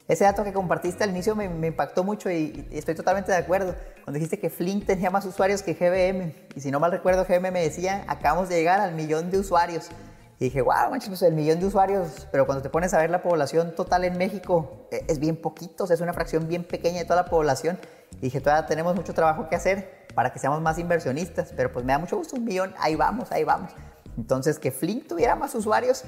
[0.08, 3.76] Ese dato que compartiste al inicio me, impactó mucho y, estoy totalmente de acuerdo.
[4.04, 7.52] Cuando dijiste que Flink tenía más usuarios que GBM, y si no mal recuerdo, GBM
[7.52, 9.90] me decía, acabamos de llegar al millón de usuarios.
[10.40, 13.10] Y dije, wow, manches, pues el millón de usuarios, pero cuando te pones a ver
[13.10, 17.06] la población total en México, e, es bien poquito, es una fracción bien pequeña de
[17.06, 17.80] toda la población.
[18.18, 21.86] Y dije, todavía tenemos mucho trabajo que hacer para que seamos más inversionistas, pero pues
[21.86, 23.72] me da mucho gusto un millón, ahí vamos, ahí vamos.
[24.18, 26.04] Entonces, que Flink tuviera más usuarios,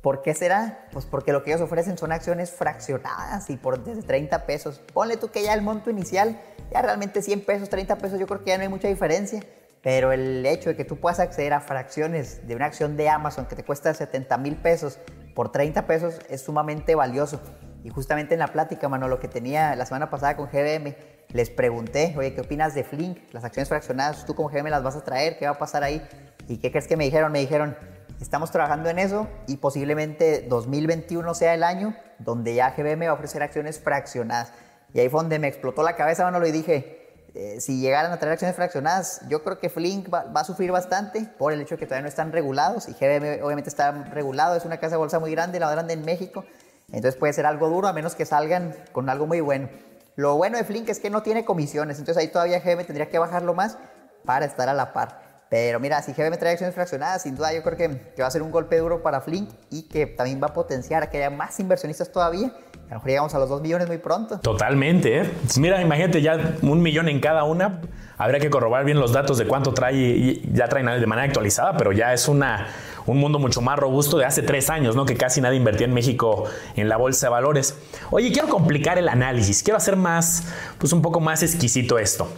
[0.00, 0.86] ¿por qué será?
[0.92, 4.80] Pues porque lo que ellos ofrecen son acciones fraccionadas y por desde 30 pesos.
[4.92, 6.40] Ponle tú que ya el monto inicial,
[6.72, 9.42] ya realmente 100 pesos, 30 pesos, yo creo que ya no hay mucha diferencia
[9.82, 13.46] pero el hecho de que tú puedas acceder a fracciones de una acción de Amazon
[13.46, 14.98] que te cuesta 70 mil pesos
[15.34, 17.40] por 30 pesos es sumamente valioso.
[17.82, 20.94] Y justamente en la plática, mano, lo que tenía la semana pasada con GBM,
[21.32, 23.18] les pregunté, oye, ¿qué opinas de Flink?
[23.32, 25.36] Las acciones fraccionadas, ¿tú como GBM las vas a traer?
[25.36, 26.06] ¿Qué va a pasar ahí?
[26.46, 27.32] ¿Y qué crees que me dijeron?
[27.32, 27.76] Me dijeron,
[28.20, 33.14] estamos trabajando en eso y posiblemente 2021 sea el año donde ya GBM va a
[33.14, 34.52] ofrecer acciones fraccionadas.
[34.94, 37.01] Y ahí fue donde me explotó la cabeza, mano, y dije,
[37.34, 41.26] eh, si llegaran a traer acciones fraccionadas, yo creo que Flink va, a sufrir bastante
[41.38, 44.66] por el hecho de que todavía no están regulados y GBM obviamente está regulado, es
[44.66, 46.44] una casa de bolsa muy grande, la más grande en México,
[46.88, 49.70] entonces puede ser algo duro a menos que salgan con algo muy bueno.
[50.14, 53.18] Lo bueno de Flink es que no tiene comisiones, entonces ahí todavía GBM tendría que
[53.18, 53.78] bajarlo más
[54.26, 55.22] para estar a la par.
[55.48, 58.30] Pero mira, si GBM trae acciones fraccionadas, sin duda yo creo que, que va a
[58.30, 61.30] ser un golpe duro para Flink y que también va a potenciar a que haya
[61.30, 62.52] más inversionistas todavía
[62.92, 64.38] a lo mejor llegamos a los 2 millones muy pronto.
[64.40, 65.30] Totalmente, ¿eh?
[65.44, 67.80] Pues mira, imagínate ya un millón en cada una.
[68.18, 71.74] Habría que corroborar bien los datos de cuánto trae y ya traen de manera actualizada,
[71.78, 72.68] pero ya es una,
[73.06, 75.06] un mundo mucho más robusto de hace tres años, ¿no?
[75.06, 76.44] Que casi nadie invertía en México
[76.76, 77.78] en la bolsa de valores.
[78.10, 80.44] Oye, quiero complicar el análisis, quiero hacer más,
[80.76, 82.28] pues un poco más exquisito esto.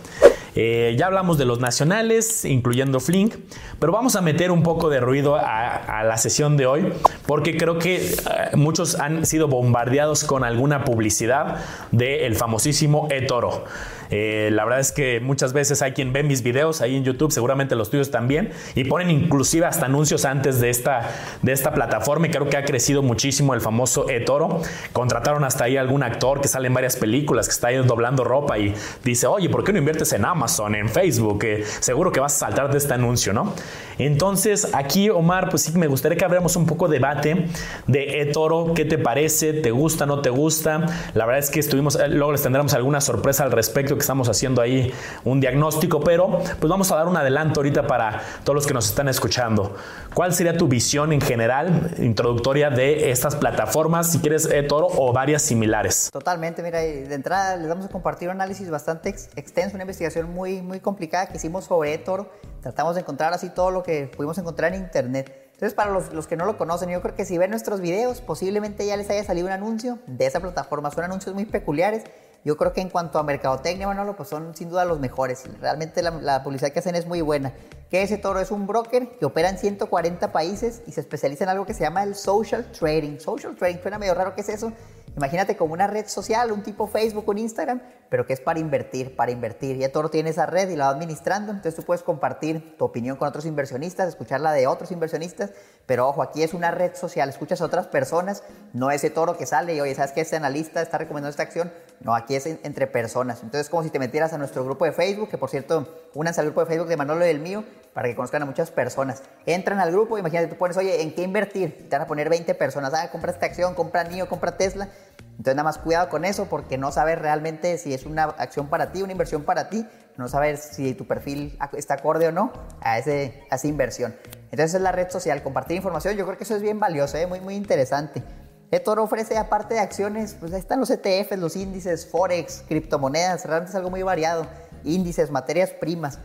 [0.57, 3.35] Eh, ya hablamos de los nacionales, incluyendo Flink,
[3.81, 6.93] pero vamos a meter un poco de ruido a, la sesión de hoy,
[7.27, 8.17] porque creo que eh,
[8.57, 11.57] muchos han sido bombardeados con alguna publicidad
[11.91, 13.65] del famosísimo eToro.
[14.11, 17.33] Eh, la verdad es que muchas veces hay quien ve mis videos ahí en YouTube,
[17.33, 21.11] seguramente los tuyos también, y ponen inclusive hasta anuncios antes de esta,
[21.43, 24.61] de esta plataforma y creo que ha crecido muchísimo el famoso eToro.
[24.93, 28.59] Contrataron hasta ahí algún actor que sale en varias películas, que está ahí doblando ropa
[28.59, 30.44] y dice, oye, ¿por qué no inviertes en Amazon,
[30.75, 31.41] en Facebook?
[31.41, 33.53] Que seguro que vas a saltar de este anuncio, ¿no?
[33.99, 37.47] Entonces, aquí, Omar, pues sí me gustaría que abriéramos un poco de debate
[37.87, 39.53] de eToro, ¿qué te parece?
[39.53, 40.87] ¿Te gusta, no te gusta?
[41.15, 44.29] La verdad es que estuvimos, eh, luego les tendremos alguna sorpresa al respecto que estamos
[44.29, 44.93] haciendo ahí
[45.25, 48.89] un diagnóstico, pero pues vamos a dar un adelanto ahorita para todos los que nos
[48.89, 49.77] están escuchando.
[50.15, 55.43] ¿Cuál sería tu visión en general, introductoria de estas plataformas, si quieres eToro o varias
[55.43, 56.11] similares?
[56.13, 60.61] Totalmente, mira, de entrada les vamos a compartir un análisis bastante extenso, una investigación muy,
[60.61, 62.29] muy complicada que hicimos sobre eToro.
[62.61, 65.51] Tratamos de encontrar así todo lo que pudimos encontrar en internet.
[65.53, 68.21] Entonces, para los, los, que no lo conocen, yo creo que si ven nuestros videos,
[68.21, 70.91] posiblemente ya les haya salido un anuncio de esa plataforma.
[70.91, 72.05] Son anuncios muy peculiares
[72.45, 75.45] yo creo que en cuanto a mercadotecnia, Manolo, pues son sin duda los mejores.
[75.63, 77.55] Realmente la, publicidad que hacen es muy buena.
[77.91, 78.39] ¿Qué es toro?
[78.39, 81.85] Es un broker que opera en 140 países y se especializa en algo que se
[81.85, 83.19] llama el social trading.
[83.19, 84.73] Social trading, suena medio raro, ¿qué es eso?
[85.17, 89.15] Imagínate como una red social, un tipo Facebook, un Instagram, pero que es para invertir,
[89.15, 89.77] para invertir.
[89.77, 93.17] Ya Toro tiene esa red y la va administrando, entonces tú puedes compartir tu opinión
[93.17, 95.53] con otros inversionistas, escuchar la de otros inversionistas,
[95.87, 99.47] pero ojo, aquí es una red social, escuchas a otras personas, no ese Toro que
[99.47, 100.21] sale y oye, ¿sabes qué?
[100.21, 101.73] Este analista está recomendando esta acción.
[102.01, 103.43] No, aquí es entre personas.
[103.43, 106.41] Entonces es como si te metieras a nuestro grupo de Facebook, que por cierto, únanse
[106.41, 109.23] al grupo de Facebook de Manolo y el mío, para que conozcan a muchas personas.
[109.47, 111.89] Entran al grupo, imagínate, tú pones, oye, ¿en qué invertir?
[111.89, 114.89] Te van a poner 20 personas, ah, compra esta acción, compra NIO, compra Tesla.
[115.37, 118.93] Entonces nada más cuidado con eso porque no sabes realmente si es una acción para
[118.93, 122.99] ti, una inversión para ti, no sabes si tu perfil está acorde o no a,
[122.99, 124.15] ese, a esa inversión.
[124.53, 127.27] Entonces es la red social, compartir información, yo creo que eso es bien valioso, ¿eh?
[127.27, 128.23] muy, muy interesante.
[128.71, 133.71] eToro ofrece aparte de acciones, pues ahí están los ETFs, los índices, forex, criptomonedas, realmente
[133.71, 134.47] es algo muy variado,
[134.85, 136.19] índices, materias primas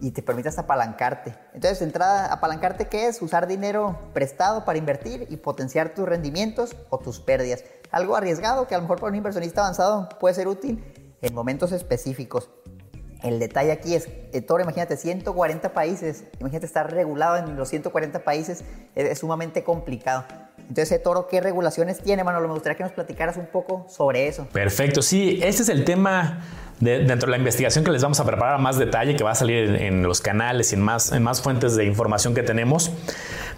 [0.00, 1.34] y te permitas apalancarte.
[1.54, 3.22] Entonces, entrada, apalancarte, ¿qué es?
[3.22, 7.64] Usar dinero prestado para invertir y potenciar tus rendimientos o tus pérdidas.
[7.90, 10.82] Algo arriesgado que a lo mejor para un inversionista avanzado puede ser útil
[11.22, 12.50] en momentos específicos.
[13.22, 14.08] El detalle aquí es,
[14.46, 18.62] Toro, imagínate, 140 países, imagínate estar regulado en los 140 países,
[18.94, 20.24] es, sumamente complicado.
[20.68, 22.48] Entonces, Toro, ¿qué regulaciones tiene, Manolo?
[22.48, 24.46] Me gustaría que nos platicaras un poco sobre eso.
[24.52, 26.40] Perfecto, sí, ese es el tema
[26.80, 29.34] dentro de la investigación que les vamos a preparar a más detalle, que va a
[29.34, 32.90] salir en, los canales y en más, en más fuentes de información que tenemos.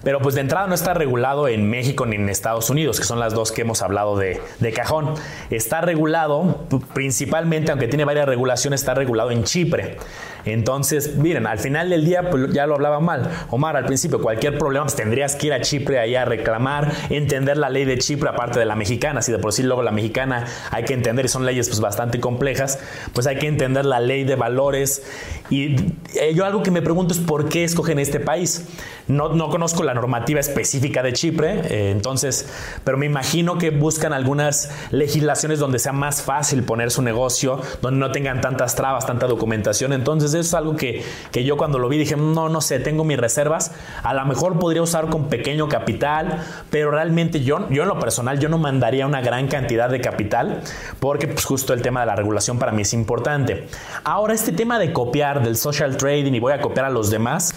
[0.05, 3.19] Pero pues de entrada no está regulado en México ni en Estados Unidos, que son
[3.19, 5.15] las dos que hemos hablado de, de cajón.
[5.51, 9.97] Está regulado principalmente, aunque tiene varias regulaciones, está regulado en Chipre.
[10.45, 13.31] Entonces, miren, al final del día, pues ya lo hablaba mal.
[13.51, 17.57] Omar, al principio, cualquier problema, pues tendrías que ir a Chipre ahí a reclamar, entender
[17.57, 19.23] la ley de Chipre, aparte de la mexicana.
[19.23, 22.21] Si de por sí luego la mexicana hay que entender, y son leyes pues bastante
[22.21, 22.79] complejas,
[23.13, 25.03] pues hay que entender la ley de valores.
[25.51, 25.77] Y
[26.15, 28.67] eh, yo algo que me pregunto es por qué escogen este país.
[29.07, 32.47] No, no conozco la normativa específica de Chipre, eh, entonces,
[32.85, 38.01] pero me imagino que buscan algunas legislaciones donde sea más fácil poner su negocio, donde
[38.01, 39.93] no tengan tantas trabas, tanta documentación.
[40.35, 43.19] Eso es algo que, que yo cuando lo vi dije, no, no sé, tengo mis
[43.19, 43.73] reservas.
[44.03, 48.39] A lo mejor podría usar con pequeño capital, pero realmente yo, yo en lo personal,
[48.39, 50.63] yo no mandaría una gran cantidad de capital,
[51.01, 53.69] porque pues justo el tema de la regulación para mí es importante.
[54.05, 57.55] Ahora, este tema de copiar del social trading y voy a copiar a los demás,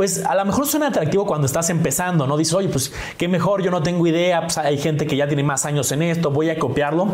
[0.00, 2.38] pues a lo mejor suena atractivo cuando estás empezando, ¿no?
[2.38, 5.42] Dices, oye, pues qué mejor, yo no tengo idea, pues hay gente que ya tiene
[5.42, 7.08] más años en esto, voy a copiarlo.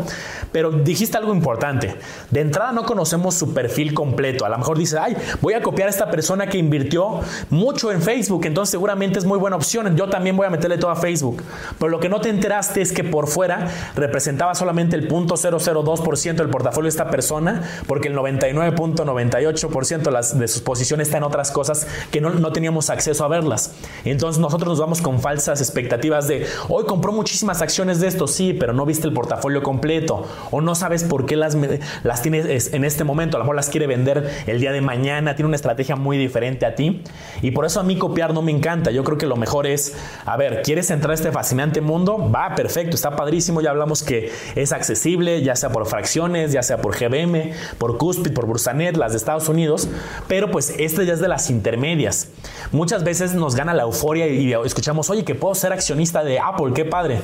[0.53, 1.95] Pero dijiste algo importante.
[2.31, 4.45] De entrada no conocemos su perfil completo.
[4.45, 7.19] A lo mejor dices, ay, voy a copiar a esta persona que invirtió
[7.49, 9.97] mucho en Facebook, entonces seguramente es muy buena opción.
[9.97, 11.43] Yo también voy a meterle todo a Facebook.
[11.77, 16.49] Pero lo que no te enteraste es que por fuera representaba solamente el 0.002% del
[16.49, 22.21] portafolio de esta persona, porque el 99.98% de sus posiciones está en otras cosas que
[22.21, 23.73] no, no teníamos acceso a verlas.
[24.05, 28.53] Entonces nosotros nos vamos con falsas expectativas de, hoy compró muchísimas acciones de esto, sí,
[28.53, 31.57] pero no viste el portafolio completo o no sabes por qué las,
[32.03, 35.35] las tienes en este momento, a lo mejor las quiere vender el día de mañana,
[35.35, 37.03] tiene una estrategia muy diferente a ti
[37.41, 38.91] y por eso a mí copiar no me encanta.
[38.91, 42.29] Yo creo que lo mejor es, a ver, ¿quieres entrar a este fascinante mundo?
[42.31, 46.77] Va, perfecto, está padrísimo, ya hablamos que es accesible, ya sea por fracciones, ya sea
[46.77, 49.87] por GBM, por Cuspid, por Bursanet, las de Estados Unidos,
[50.27, 52.29] pero pues este ya es de las intermedias.
[52.71, 56.73] Muchas veces nos gana la euforia y escuchamos, oye, que puedo ser accionista de Apple,
[56.73, 57.21] qué padre.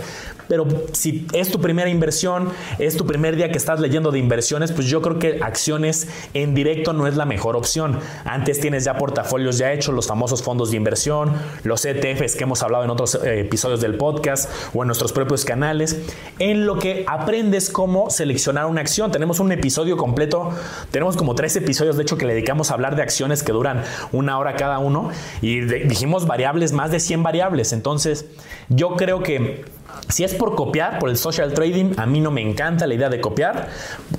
[0.48, 4.72] Pero si es tu primera inversión, es tu primer día que estás leyendo de inversiones,
[4.72, 8.00] pues yo creo que acciones en directo no es la mejor opción.
[8.26, 12.62] Antes tienes ya portafolios ya hechos, los famosos fondos de inversión, los ETFs que hemos
[12.64, 15.98] hablado en otros eh, episodios del podcast o en nuestros propios canales,
[16.40, 19.12] en lo que aprendes cómo seleccionar una acción.
[19.12, 20.52] Tenemos un episodio completo,
[20.92, 23.84] tenemos como tres episodios de hecho que le dedicamos a hablar de acciones que duran
[24.12, 25.10] una hora cada uno
[25.42, 27.74] y dijimos variables, más de 100 variables.
[27.74, 28.26] Entonces,
[28.70, 29.66] yo creo que
[30.10, 33.10] si es por copiar, por el social trading, a mí no me encanta la idea
[33.10, 33.70] de copiar.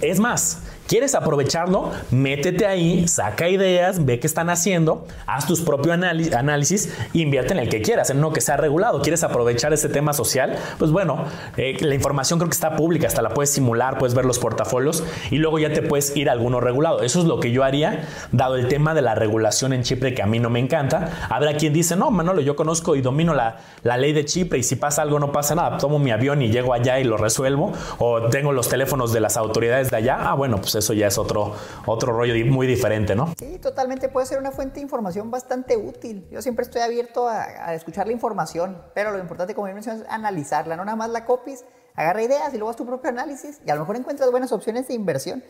[0.00, 1.92] Es más, ¿Quieres aprovecharlo?
[2.10, 7.70] Métete ahí, saca ideas, ve qué están haciendo, haz tus propios análisis, invierte en el
[7.70, 9.00] que quieras, en uno que sea regulado.
[9.00, 10.58] ¿Quieres aprovechar ese tema social?
[10.78, 11.24] Pues bueno,
[11.56, 15.02] eh, la información creo que está pública, hasta la puedes simular, puedes ver los portafolios
[15.30, 17.00] y luego ya te puedes ir a alguno regulado.
[17.00, 20.22] Eso es lo que yo haría, dado el tema de la regulación en Chipre, que
[20.22, 21.26] a mí no me encanta.
[21.30, 24.62] Habrá quien dice, no, Manolo, yo conozco y domino la, la ley de Chipre y
[24.62, 27.72] si pasa algo no pasa nada, tomo mi avión y llego allá y lo resuelvo,
[27.98, 30.18] o tengo los teléfonos de las autoridades de allá.
[30.20, 31.54] Ah, bueno, pues eso ya es otro,
[31.86, 33.32] otro rollo muy diferente, ¿no?
[33.38, 36.26] Sí, totalmente puede ser una fuente de información bastante útil.
[36.30, 40.76] Yo siempre estoy abierto a, escuchar la información, pero lo importante, como mencionas, es analizarla,
[40.76, 43.74] no nada más la copies, agarra ideas y luego haz tu propio análisis y a
[43.74, 45.42] lo mejor encuentras buenas opciones de inversión.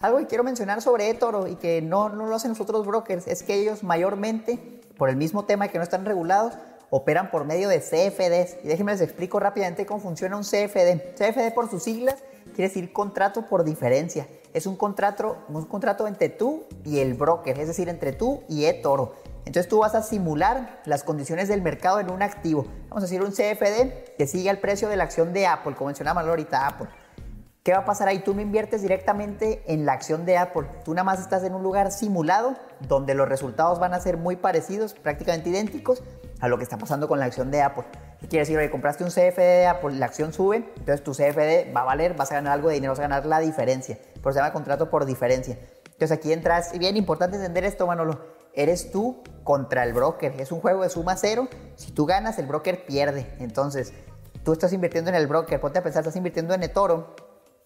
[0.00, 3.26] Algo que quiero mencionar sobre eToro y que no, no lo hacen los otros brokers
[3.26, 6.54] es que ellos mayormente, por el mismo tema que no están regulados,
[6.90, 8.64] operan por medio de CFDs.
[8.64, 11.14] Y déjenme les explico rápidamente cómo funciona un CFD.
[11.16, 12.16] CFD por sus siglas
[12.58, 14.26] quiere decir contrato por diferencia.
[14.52, 18.64] Es un contrato, un contrato entre tú y el broker, es decir, entre tú y
[18.64, 19.14] eToro.
[19.46, 22.66] Entonces tú vas a simular las condiciones del mercado en un activo.
[22.88, 25.86] Vamos a decir un CFD que sigue el precio de la acción de Apple, como
[25.86, 26.88] mencionaba ahorita Apple.
[27.62, 28.24] ¿Qué va a pasar ahí?
[28.24, 30.66] Tú no inviertes directamente en la acción de Apple.
[30.84, 32.56] Tú nada más estás en un lugar simulado
[32.88, 36.02] donde los resultados van a ser muy parecidos, prácticamente idénticos
[36.40, 37.84] a lo que está pasando con la acción de Apple.
[38.20, 38.58] ¿Qué quiere decir?
[38.58, 42.30] Oye, compraste un CFD, Apple, la acción sube, entonces tu CFD va a valer, vas
[42.32, 43.98] a ganar algo de dinero, vas a ganar la diferencia.
[44.22, 45.58] Por eso se llama contrato por diferencia.
[45.84, 48.20] Entonces aquí entras, y bien importante entender esto, Manolo,
[48.54, 50.40] eres tú contra el broker.
[50.40, 51.48] Es un juego de suma cero.
[51.76, 53.34] Si tú ganas, el broker pierde.
[53.38, 53.92] Entonces,
[54.44, 57.16] tú estás invirtiendo en el broker, ponte a pensar, estás invirtiendo en eToro.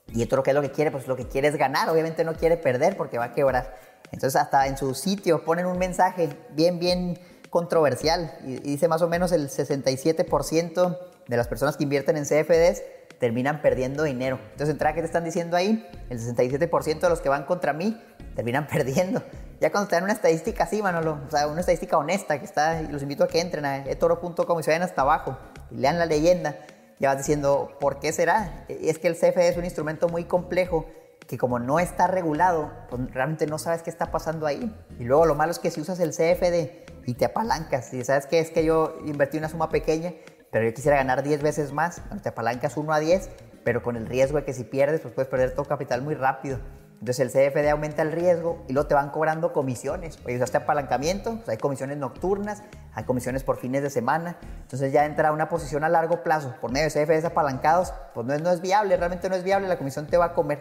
[0.09, 0.91] Y eToro, ¿qué es lo que quiere?
[0.91, 1.89] Pues lo que quiere es ganar.
[1.89, 3.75] Obviamente no quiere perder porque va a quebrar.
[4.13, 7.19] Entonces, hasta en su sitio ponen un mensaje bien, bien
[7.53, 12.83] controversial y, dice más o menos el 67% de las personas que invierten en CFDs
[13.21, 14.41] terminan perdiendo dinero.
[14.53, 15.87] Entonces, entrada, ¿qué te están diciendo ahí?
[16.09, 18.03] El 67% de los que van contra mí
[18.35, 19.23] terminan perdiendo.
[19.61, 22.81] Ya cuando te dan una estadística así, Manolo, o sea, una estadística honesta que está,
[22.83, 25.37] los invito a que entren a etoro.com y se vayan hasta abajo
[25.71, 26.57] y lean la leyenda,
[26.99, 28.65] ya vas diciendo, ¿por qué será?
[28.69, 30.87] Es que el CFD es un instrumento muy complejo
[31.33, 34.71] que como no está regulado, pues realmente no sabes qué está pasando ahí.
[34.99, 38.27] Y luego lo malo es que si usas el CFD y te apalancas, y sabes
[38.27, 40.13] que es que yo invertí una suma pequeña,
[40.51, 43.31] pero yo quisiera ganar 10 veces más, te apalancas 1 a 10,
[43.65, 46.59] pero con el riesgo de que si pierdes, pues puedes perder todo capital muy rápido.
[47.01, 50.19] Entonces el CFD aumenta el riesgo y luego te van cobrando comisiones.
[50.27, 54.37] Oye, usaste apalancamiento, pues hay comisiones nocturnas, hay comisiones por fines de semana.
[54.61, 58.35] Entonces ya entra una posición a largo plazo por medio de CFDs apalancados, pues no
[58.35, 60.61] es, no es viable, realmente no es viable, la comisión te va a comer.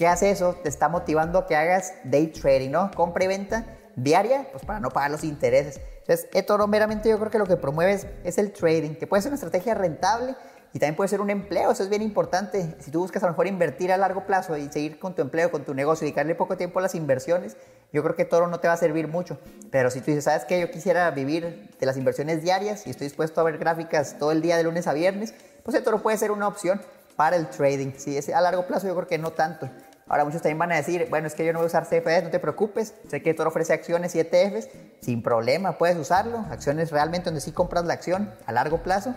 [0.00, 0.54] ¿Qué hace eso?
[0.54, 2.90] Te está motivando a que hagas day trading, ¿no?
[2.90, 5.78] Compra y venta diaria, pues para no pagar los intereses.
[5.98, 9.28] Entonces, esto meramente yo creo que lo que promueves es el trading, que puede ser
[9.28, 10.36] una estrategia rentable
[10.72, 12.76] y también puede ser un empleo, eso es bien importante.
[12.80, 15.50] Si tú buscas a lo mejor invertir a largo plazo y seguir con tu empleo,
[15.50, 17.58] con tu negocio, dedicarle poco tiempo a las inversiones,
[17.92, 19.38] yo creo que Toro no te va a servir mucho.
[19.70, 20.60] Pero si tú dices, ¿sabes qué?
[20.60, 24.40] Yo quisiera vivir de las inversiones diarias y estoy dispuesto a ver gráficas todo el
[24.40, 26.80] día de lunes a viernes, pues el Toro puede ser una opción
[27.16, 27.92] para el trading.
[27.98, 29.68] Si es a largo plazo, yo creo que no tanto.
[30.10, 32.24] Ahora muchos también van a decir, bueno, es que yo no voy a usar CFDs,
[32.24, 32.94] no te preocupes.
[33.08, 34.68] Sé que Toro ofrece acciones y ETFs,
[35.00, 36.44] sin problema, puedes usarlo.
[36.50, 39.14] Acciones realmente donde sí compras la acción a largo plazo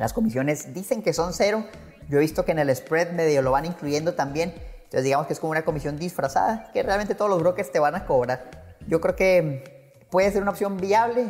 [0.00, 1.64] las comisiones dicen que son cero.
[2.08, 4.54] Yo he visto que en el spread medio lo van incluyendo también.
[4.76, 7.94] Entonces digamos que es como una comisión disfrazada que realmente todos los brokers te van
[7.94, 8.50] a cobrar.
[8.88, 11.26] Yo creo que puede ser una opción viable.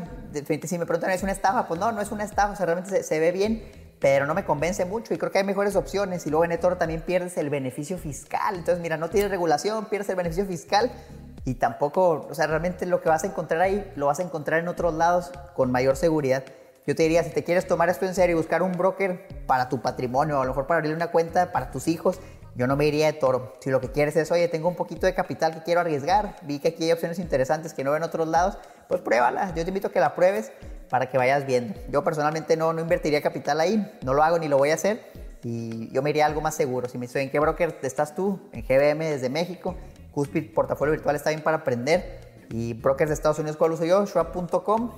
[0.64, 1.66] Si me preguntan, ¿es una estafa?
[1.66, 3.64] Pues no, no es una estafa, o sea, realmente se, ve bien,
[4.00, 6.26] pero no me convence mucho y creo que hay mejores opciones.
[6.26, 8.56] Y luego en eToro también pierdes el beneficio fiscal.
[8.56, 10.90] Entonces, mira, no tienes regulación, pierdes el beneficio fiscal
[11.44, 14.60] y tampoco, o sea, realmente lo que vas a encontrar ahí lo vas a encontrar
[14.60, 16.44] en otros lados con mayor seguridad.
[16.86, 19.68] Yo te diría, si te quieres tomar esto en serio y buscar un broker para
[19.68, 22.18] tu patrimonio, o a lo mejor para abrirle una cuenta para tus hijos,
[22.56, 23.52] yo no me iría de toro.
[23.60, 26.58] Si lo que quieres es, oye, tengo un poquito de capital que quiero arriesgar, vi
[26.58, 28.58] que aquí hay opciones interesantes que no ven en otros lados,
[28.88, 29.54] pues pruébala.
[29.54, 30.52] Yo te invito a que la pruebes
[30.90, 31.74] para que vayas viendo.
[31.88, 35.00] Yo personalmente no, no invertiría capital ahí, no lo hago ni lo voy a hacer.
[35.42, 36.88] Y yo me iría a algo más seguro.
[36.88, 38.38] Si me dice, ¿en qué broker estás tú?
[38.52, 39.74] En GBM desde México.
[40.12, 42.20] Cuspid Portafolio Virtual está bien para aprender.
[42.50, 44.04] Y brokers de Estados Unidos, ¿cuál uso yo?
[44.04, 44.90] Schwab.com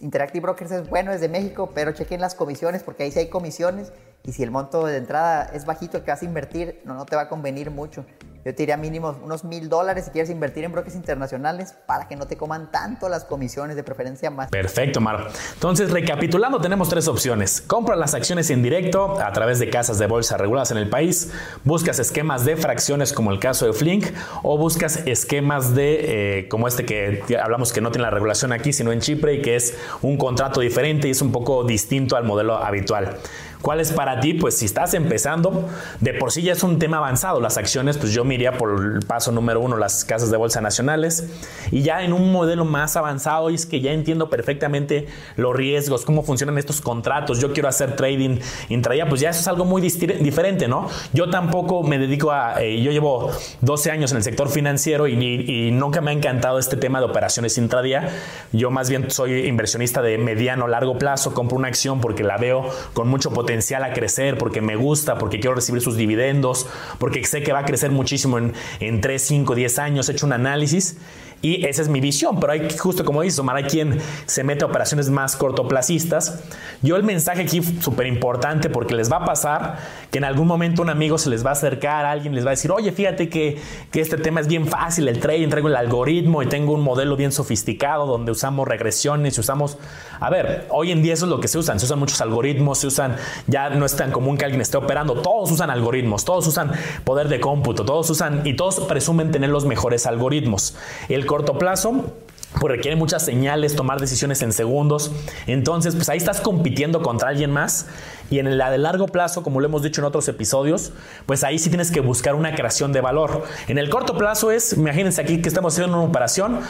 [0.00, 3.92] Interactive Brokers es bueno desde México, pero chequen las comisiones porque ahí sí hay comisiones
[4.24, 7.16] y si el monto de entrada es bajito que vas a invertir, no, no te
[7.16, 8.06] va a convenir mucho.
[8.44, 12.16] Yo te diría mínimo unos mil dólares si quieres invertir en brokers internacionales para que
[12.16, 14.48] no te coman tanto las comisiones, de preferencia más.
[14.50, 15.28] Perfecto, Mar.
[15.54, 17.60] Entonces, recapitulando, tenemos tres opciones.
[17.60, 21.32] Compra las acciones en directo a través de casas de bolsa reguladas en el país,
[21.64, 24.06] buscas esquemas de fracciones como el caso de Flink
[24.42, 28.72] o buscas esquemas de, eh, como este que hablamos que no tiene la regulación aquí,
[28.72, 32.24] sino en Chipre y que es un contrato diferente y es un poco distinto al
[32.24, 33.18] modelo habitual.
[33.62, 34.34] ¿Cuál es para ti?
[34.34, 35.68] Pues si estás empezando,
[36.00, 37.40] de por sí ya es un tema avanzado.
[37.40, 40.60] Las acciones, pues yo me iría por el paso número uno, las casas de bolsa
[40.60, 41.28] nacionales.
[41.72, 46.04] Y ya en un modelo más avanzado, y es que ya entiendo perfectamente los riesgos,
[46.04, 47.40] cómo funcionan estos contratos.
[47.40, 50.88] Yo quiero hacer trading intradía, pues ya eso es algo muy diferente, ¿no?
[51.12, 52.62] Yo tampoco me dedico a.
[52.62, 53.30] Eh, yo llevo
[53.62, 57.06] 12 años en el sector financiero y, y, nunca me ha encantado este tema de
[57.06, 58.08] operaciones intradía.
[58.52, 61.34] Yo más bien soy inversionista de mediano, largo plazo.
[61.34, 65.16] Compro una acción porque la veo con mucho potencial potencial a crecer, porque me gusta,
[65.16, 66.66] porque quiero recibir sus dividendos,
[66.98, 70.26] porque sé que va a crecer muchísimo en, en 3, 5, 10 años, he hecho
[70.26, 70.98] un análisis
[71.40, 74.64] y esa es mi visión, pero hay, justo como dice Omar, hay quien se mete
[74.64, 76.40] a operaciones más cortoplacistas.
[76.82, 79.78] Yo el mensaje aquí súper importante porque les va a pasar
[80.10, 82.52] que en algún momento un amigo se les va a acercar, alguien les va a
[82.52, 83.60] decir, oye, fíjate que,
[83.92, 87.14] que este tema es bien fácil, el trading, traigo el algoritmo y tengo un modelo
[87.14, 89.78] bien sofisticado donde usamos regresiones y usamos...
[90.20, 92.78] A ver, hoy en día eso es lo que se usan, se usan muchos algoritmos,
[92.78, 93.14] se usan,
[93.46, 96.72] ya no es tan común que alguien esté operando, todos usan algoritmos, todos usan
[97.04, 100.74] poder de cómputo, todos usan y todos presumen tener los mejores algoritmos.
[101.08, 102.12] El corto plazo
[102.58, 105.12] pues requiere muchas señales, tomar decisiones en segundos.
[105.46, 107.86] Entonces, pues ahí estás compitiendo contra alguien más
[108.30, 110.92] y en la de largo plazo, como lo hemos dicho en otros episodios,
[111.26, 113.44] pues ahí sí tienes que buscar una creación de valor.
[113.68, 116.60] En el corto plazo es, imagínense aquí que estamos haciendo una operación,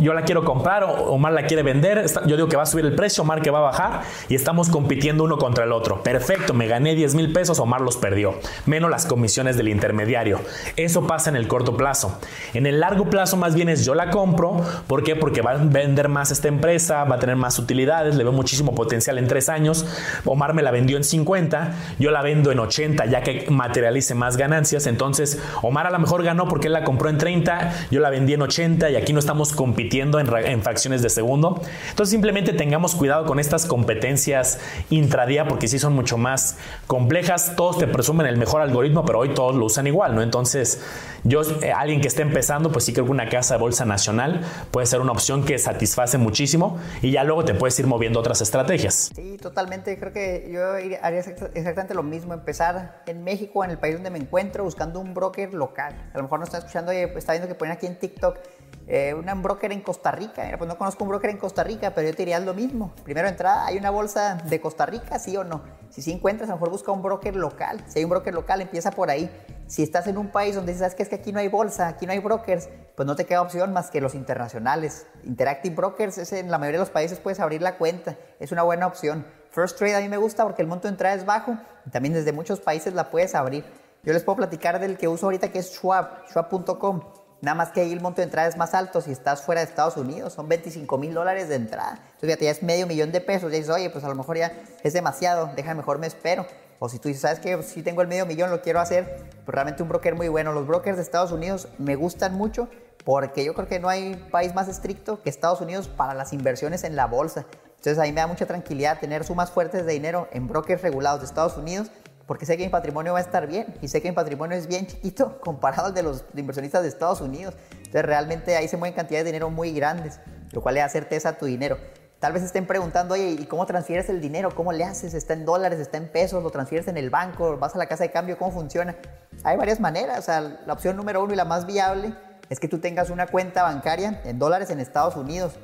[0.00, 2.94] yo la quiero comprar, Omar la quiere vender, yo digo que va a subir el
[2.94, 6.02] precio, Omar que va a bajar y estamos compitiendo uno contra el otro.
[6.02, 8.34] Perfecto, me gané 10 mil pesos, Omar los perdió,
[8.66, 10.40] menos las comisiones del intermediario.
[10.76, 12.18] Eso pasa en el corto plazo.
[12.54, 15.16] En el largo plazo más bien es yo la compro, ¿por qué?
[15.16, 18.74] Porque va a vender más esta empresa, va a tener más utilidades, le veo muchísimo
[18.74, 19.86] potencial en tres años,
[20.24, 24.36] Omar me la vendió en 50, yo la vendo en 80 ya que materialice más
[24.36, 24.86] ganancias.
[24.86, 28.34] Entonces, Omar a lo mejor ganó porque él la compró en 30, yo la vendí
[28.34, 31.60] en 80 y aquí no estamos compitiendo en, fracciones de segundo.
[31.90, 34.58] Entonces, simplemente tengamos cuidado con estas competencias
[34.90, 37.54] intradía porque sí son mucho más complejas.
[37.56, 40.22] Todos te presumen el mejor algoritmo, pero hoy todos lo usan igual, ¿no?
[40.22, 40.82] Entonces,
[41.24, 44.42] yo, eh, alguien que esté empezando, pues sí creo que una casa de bolsa nacional
[44.70, 48.42] puede ser una opción que satisface muchísimo y ya luego te puedes ir moviendo otras
[48.42, 49.10] estrategias.
[49.14, 49.98] Sí, totalmente.
[49.98, 54.10] Creo que yo iría haría, exactamente lo mismo, empezar en México, en el país donde
[54.10, 55.94] me encuentro, buscando un broker local.
[56.12, 58.38] A lo mejor no está escuchando, está viendo que ponen aquí en TikTok
[58.86, 60.44] eh, un broker en Costa Rica.
[60.58, 62.92] pues no conozco un broker en Costa Rica, pero yo te diría lo mismo.
[63.02, 65.62] Primero entrada, ¿hay una bolsa de Costa Rica, sí o no?
[65.88, 67.82] Si sí encuentras, a lo mejor busca un broker local.
[67.86, 69.30] Si hay un broker local, empieza por ahí.
[69.66, 72.04] Si estás en un país donde sabes que es que aquí no hay bolsa, aquí
[72.04, 75.06] no hay brokers, pues no te queda opción más que los internacionales.
[75.24, 78.62] Interactive Brokers, es en la mayoría de los países puedes abrir la cuenta, es una
[78.62, 79.26] buena opción.
[79.54, 82.12] First Trade a mí me gusta porque el monto de entrada es bajo y también
[82.12, 83.64] desde muchos países la puedes abrir.
[84.02, 87.02] Yo les puedo platicar del que uso ahorita que es Schwab, schwab.com.
[87.40, 89.68] Nada más que ahí el monto de entrada es más alto si estás fuera de
[89.68, 90.32] Estados Unidos.
[90.32, 91.92] Son 25 mil dólares de entrada.
[91.92, 93.52] Entonces, fíjate, ya es medio millón de pesos.
[93.52, 94.52] Ya dices, oye, pues a lo mejor ya
[94.82, 95.50] es demasiado.
[95.54, 96.46] Deja, mejor me espero.
[96.80, 97.62] O si tú dices, ¿sabes qué?
[97.62, 99.24] Si tengo el medio millón, lo quiero hacer.
[99.44, 100.52] Pues realmente un broker muy bueno.
[100.52, 102.68] Los brokers de Estados Unidos me gustan mucho
[103.04, 106.82] porque yo creo que no hay país más estricto que Estados Unidos para las inversiones
[106.82, 107.46] en la bolsa.
[107.84, 111.20] Entonces, a mí me da mucha tranquilidad tener sumas fuertes de dinero en brokers regulados
[111.20, 111.90] de Estados Unidos
[112.26, 114.66] porque sé que mi patrimonio va a estar bien y sé que mi patrimonio es
[114.66, 117.54] bien chiquito comparado al de los inversionistas de Estados Unidos.
[117.76, 120.18] Entonces realmente ahí se mueven cantidades de dinero muy grandes,
[120.52, 121.76] lo cual le da certeza a tu dinero.
[122.20, 124.54] Tal vez estén preguntando, oye, ¿y cómo transfieres el dinero?
[124.54, 125.12] ¿Cómo le haces?
[125.12, 125.78] ¿Está en dólares?
[125.78, 126.42] ¿Está en pesos?
[126.42, 127.58] ¿Lo transfieres en el banco?
[127.58, 128.38] ¿Vas a la casa de cambio?
[128.38, 128.96] ¿Cómo funciona?
[129.42, 130.20] Hay varias maneras.
[130.20, 132.14] O sea, la opción número uno y la más viable
[132.48, 135.58] es que tú tengas una cuenta bancaria en dólares en Estados Unidos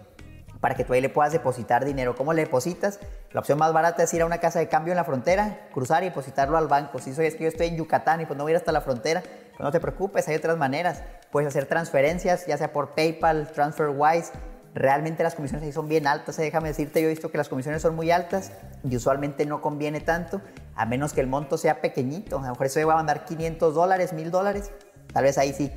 [0.61, 2.15] para que tú ahí le puedas depositar dinero.
[2.15, 3.01] ¿Cómo le depositas?
[3.33, 6.03] La opción más barata es ir a una casa de cambio en la frontera, cruzar
[6.03, 6.99] y depositarlo al banco.
[6.99, 8.73] Si soy es que yo estoy en Yucatán y pues no voy a ir hasta
[8.73, 11.03] la frontera, pues no te preocupes, hay otras maneras.
[11.31, 14.33] Puedes hacer transferencias, ya sea por PayPal, TransferWise.
[14.75, 16.39] Realmente las comisiones ahí son bien altas.
[16.39, 16.43] ¿eh?
[16.43, 18.53] Déjame decirte, yo he visto que las comisiones son muy altas
[18.85, 20.41] y usualmente no conviene tanto,
[20.77, 22.39] a menos que el monto sea pequeñito.
[22.39, 24.71] A lo mejor eso va a mandar 500 dólares, 1000 dólares.
[25.13, 25.73] Tal vez ahí sí.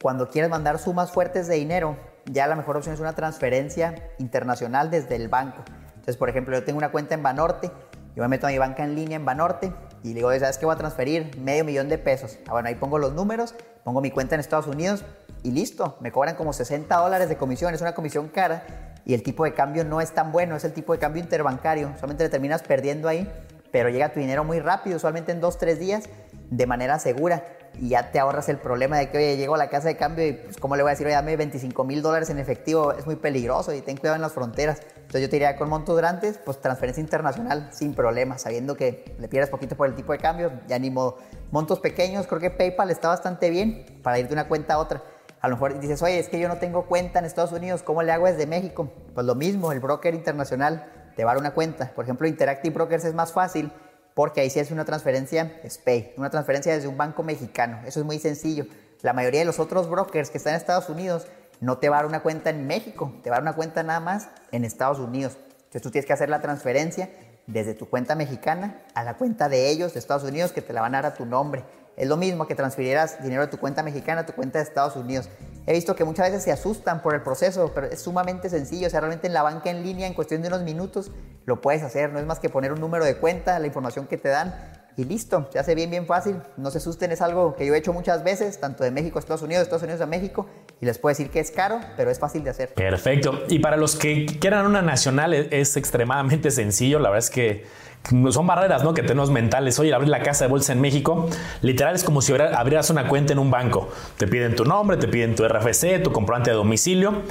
[0.00, 1.96] Cuando quieres mandar sumas fuertes de dinero,
[2.30, 5.62] ya la mejor opción es una transferencia internacional desde el banco.
[5.88, 7.70] Entonces, por ejemplo, yo tengo una cuenta en Banorte,
[8.14, 9.72] yo me meto a mi banca en línea en Banorte
[10.02, 11.38] y le digo, ¿sabes qué voy a transferir?
[11.38, 12.38] Medio millón de pesos.
[12.46, 13.54] Ah, bueno, ahí pongo los números,
[13.84, 15.04] pongo mi cuenta en Estados Unidos
[15.42, 18.64] y listo, me cobran como 60 dólares de comisión, es una comisión cara
[19.04, 21.92] y el tipo de cambio no es tan bueno, es el tipo de cambio interbancario,
[21.96, 23.30] solamente le terminas perdiendo ahí,
[23.70, 26.04] pero llega tu dinero muy rápido, usualmente en 2-3 días,
[26.50, 27.44] de manera segura
[27.74, 30.26] y ya te ahorras el problema de que, oye, llego a la casa de cambio
[30.26, 31.06] y, pues, ¿cómo le voy a decir?
[31.06, 34.32] Oye, dame 25 mil dólares en efectivo, es muy peligroso y ten cuidado en las
[34.32, 34.80] fronteras.
[34.96, 39.28] Entonces yo te diría, con montos grandes, pues transferencia internacional sin problema, sabiendo que le
[39.28, 41.18] pierdes poquito por el tipo de cambio, ya ni modo.
[41.50, 45.02] Montos pequeños, creo que PayPal está bastante bien para ir de una cuenta a otra.
[45.40, 48.02] A lo mejor dices, oye, es que yo no tengo cuenta en Estados Unidos, ¿cómo
[48.02, 48.90] le hago desde México?
[49.14, 51.92] Pues lo mismo, el broker internacional te va a dar una cuenta.
[51.94, 53.72] Por ejemplo, Interactive Brokers es más fácil
[54.18, 57.78] porque ahí sí es una transferencia SPAY, una transferencia desde un banco mexicano.
[57.86, 58.66] Eso es muy sencillo.
[59.00, 61.28] La mayoría de los otros brokers que están en Estados Unidos
[61.60, 63.84] no te va a dar una cuenta en México, te va a dar una cuenta
[63.84, 65.38] nada más en Estados Unidos.
[65.58, 67.10] Entonces tú tienes que hacer la transferencia
[67.46, 70.80] desde tu cuenta mexicana a la cuenta de ellos de Estados Unidos que te la
[70.80, 71.62] van a dar a tu nombre.
[71.96, 74.96] Es lo mismo que transfirieras dinero de tu cuenta mexicana a tu cuenta de Estados
[74.96, 75.28] Unidos.
[75.68, 78.86] He visto que muchas veces se asustan por el proceso, pero es sumamente sencillo.
[78.86, 81.10] O sea, realmente en la banca en línea, en cuestión de unos minutos,
[81.44, 82.10] lo puedes hacer.
[82.10, 84.54] No es más que poner un número de cuenta, la información que te dan
[84.96, 85.46] y listo.
[85.52, 86.36] Se hace bien, bien fácil.
[86.56, 89.20] No se asusten, es algo que yo he hecho muchas veces, tanto de México a
[89.20, 90.46] Estados Unidos, de Estados Unidos a México.
[90.80, 92.72] Y les puedo decir que es caro, pero es fácil de hacer.
[92.72, 93.42] Perfecto.
[93.50, 96.98] Y para los que quieran una nacional, es extremadamente sencillo.
[96.98, 97.66] La verdad es que
[98.30, 98.94] son barreras ¿no?
[98.94, 99.78] que tenemos mentales.
[99.78, 101.28] Oye, abrir la casa de bolsa en México,
[101.62, 103.88] literal es como si abrieras una cuenta en un banco.
[104.16, 107.22] Te piden tu nombre, te piden tu RFC, tu comprobante de domicilio.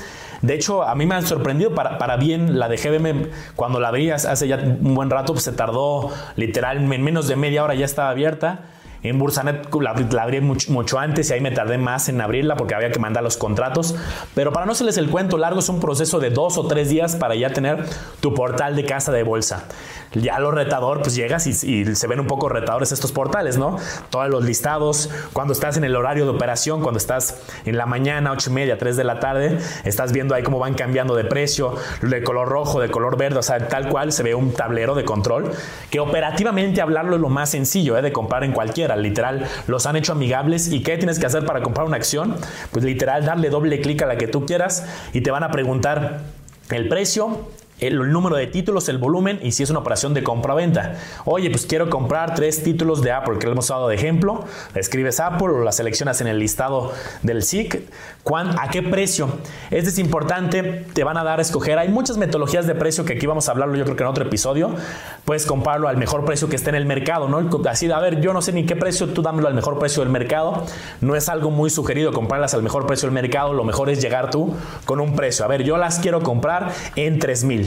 [0.42, 3.30] De hecho, a mí me han sorprendido para, para bien la de GBM.
[3.56, 7.36] Cuando la abrías hace ya un buen rato, pues se tardó literal en menos de
[7.36, 8.62] media hora ya estaba abierta.
[9.04, 9.92] En Bursanet la,
[10.22, 13.38] abrí mucho, antes y ahí me tardé más en abrirla porque había que mandar los
[13.38, 13.96] contratos.
[14.36, 17.16] Pero para no hacerles el cuento largo, es un proceso de dos o tres días
[17.16, 17.86] para ya tener
[18.20, 19.66] tu portal de casa de bolsa
[20.14, 23.78] ya lo retador, pues llegas y, se ven un poco retadores estos portales, ¿no?
[24.10, 28.32] Todos los listados, cuando estás en el horario de operación, cuando estás en la mañana,
[28.32, 31.76] ocho y media, 3 de la tarde, estás viendo ahí cómo van cambiando de precio,
[32.02, 35.06] de color rojo, de color verde, o sea, tal cual se ve un tablero de
[35.06, 35.52] control,
[35.90, 38.02] que operativamente hablarlo es lo más sencillo, ¿eh?
[38.02, 41.62] De comprar en cualquiera, literal, los han hecho amigables y ¿qué tienes que hacer para
[41.62, 42.36] comprar una acción?
[42.72, 46.22] Pues literal, darle doble clic a la que tú quieras y te van a preguntar
[46.70, 47.50] el precio,
[47.80, 50.96] el, número de títulos, el volumen y si es una operación de compra-venta.
[51.26, 54.46] Oye, pues quiero comprar tres títulos de Apple, que le hemos dado de ejemplo.
[54.76, 56.92] Escribes Apple o la seleccionas en el listado
[57.24, 57.84] del SIC.
[58.36, 59.30] ¿A qué precio?
[59.72, 61.78] Este es importante, te van a dar a escoger.
[61.80, 64.26] Hay muchas metodologías de precio que aquí vamos a hablarlo yo creo que en otro
[64.26, 64.76] episodio.
[65.24, 67.50] Puedes comprarlo al mejor precio que esté en el mercado, ¿no?
[67.70, 70.12] Así, a ver, yo no sé ni qué precio, tú dámelo al mejor precio del
[70.12, 70.66] mercado.
[71.00, 73.54] No es algo muy sugerido comprarlas al mejor precio del mercado.
[73.54, 74.54] Lo mejor es llegar tú
[74.84, 75.46] con un precio.
[75.46, 77.67] A ver, yo las quiero comprar en 3000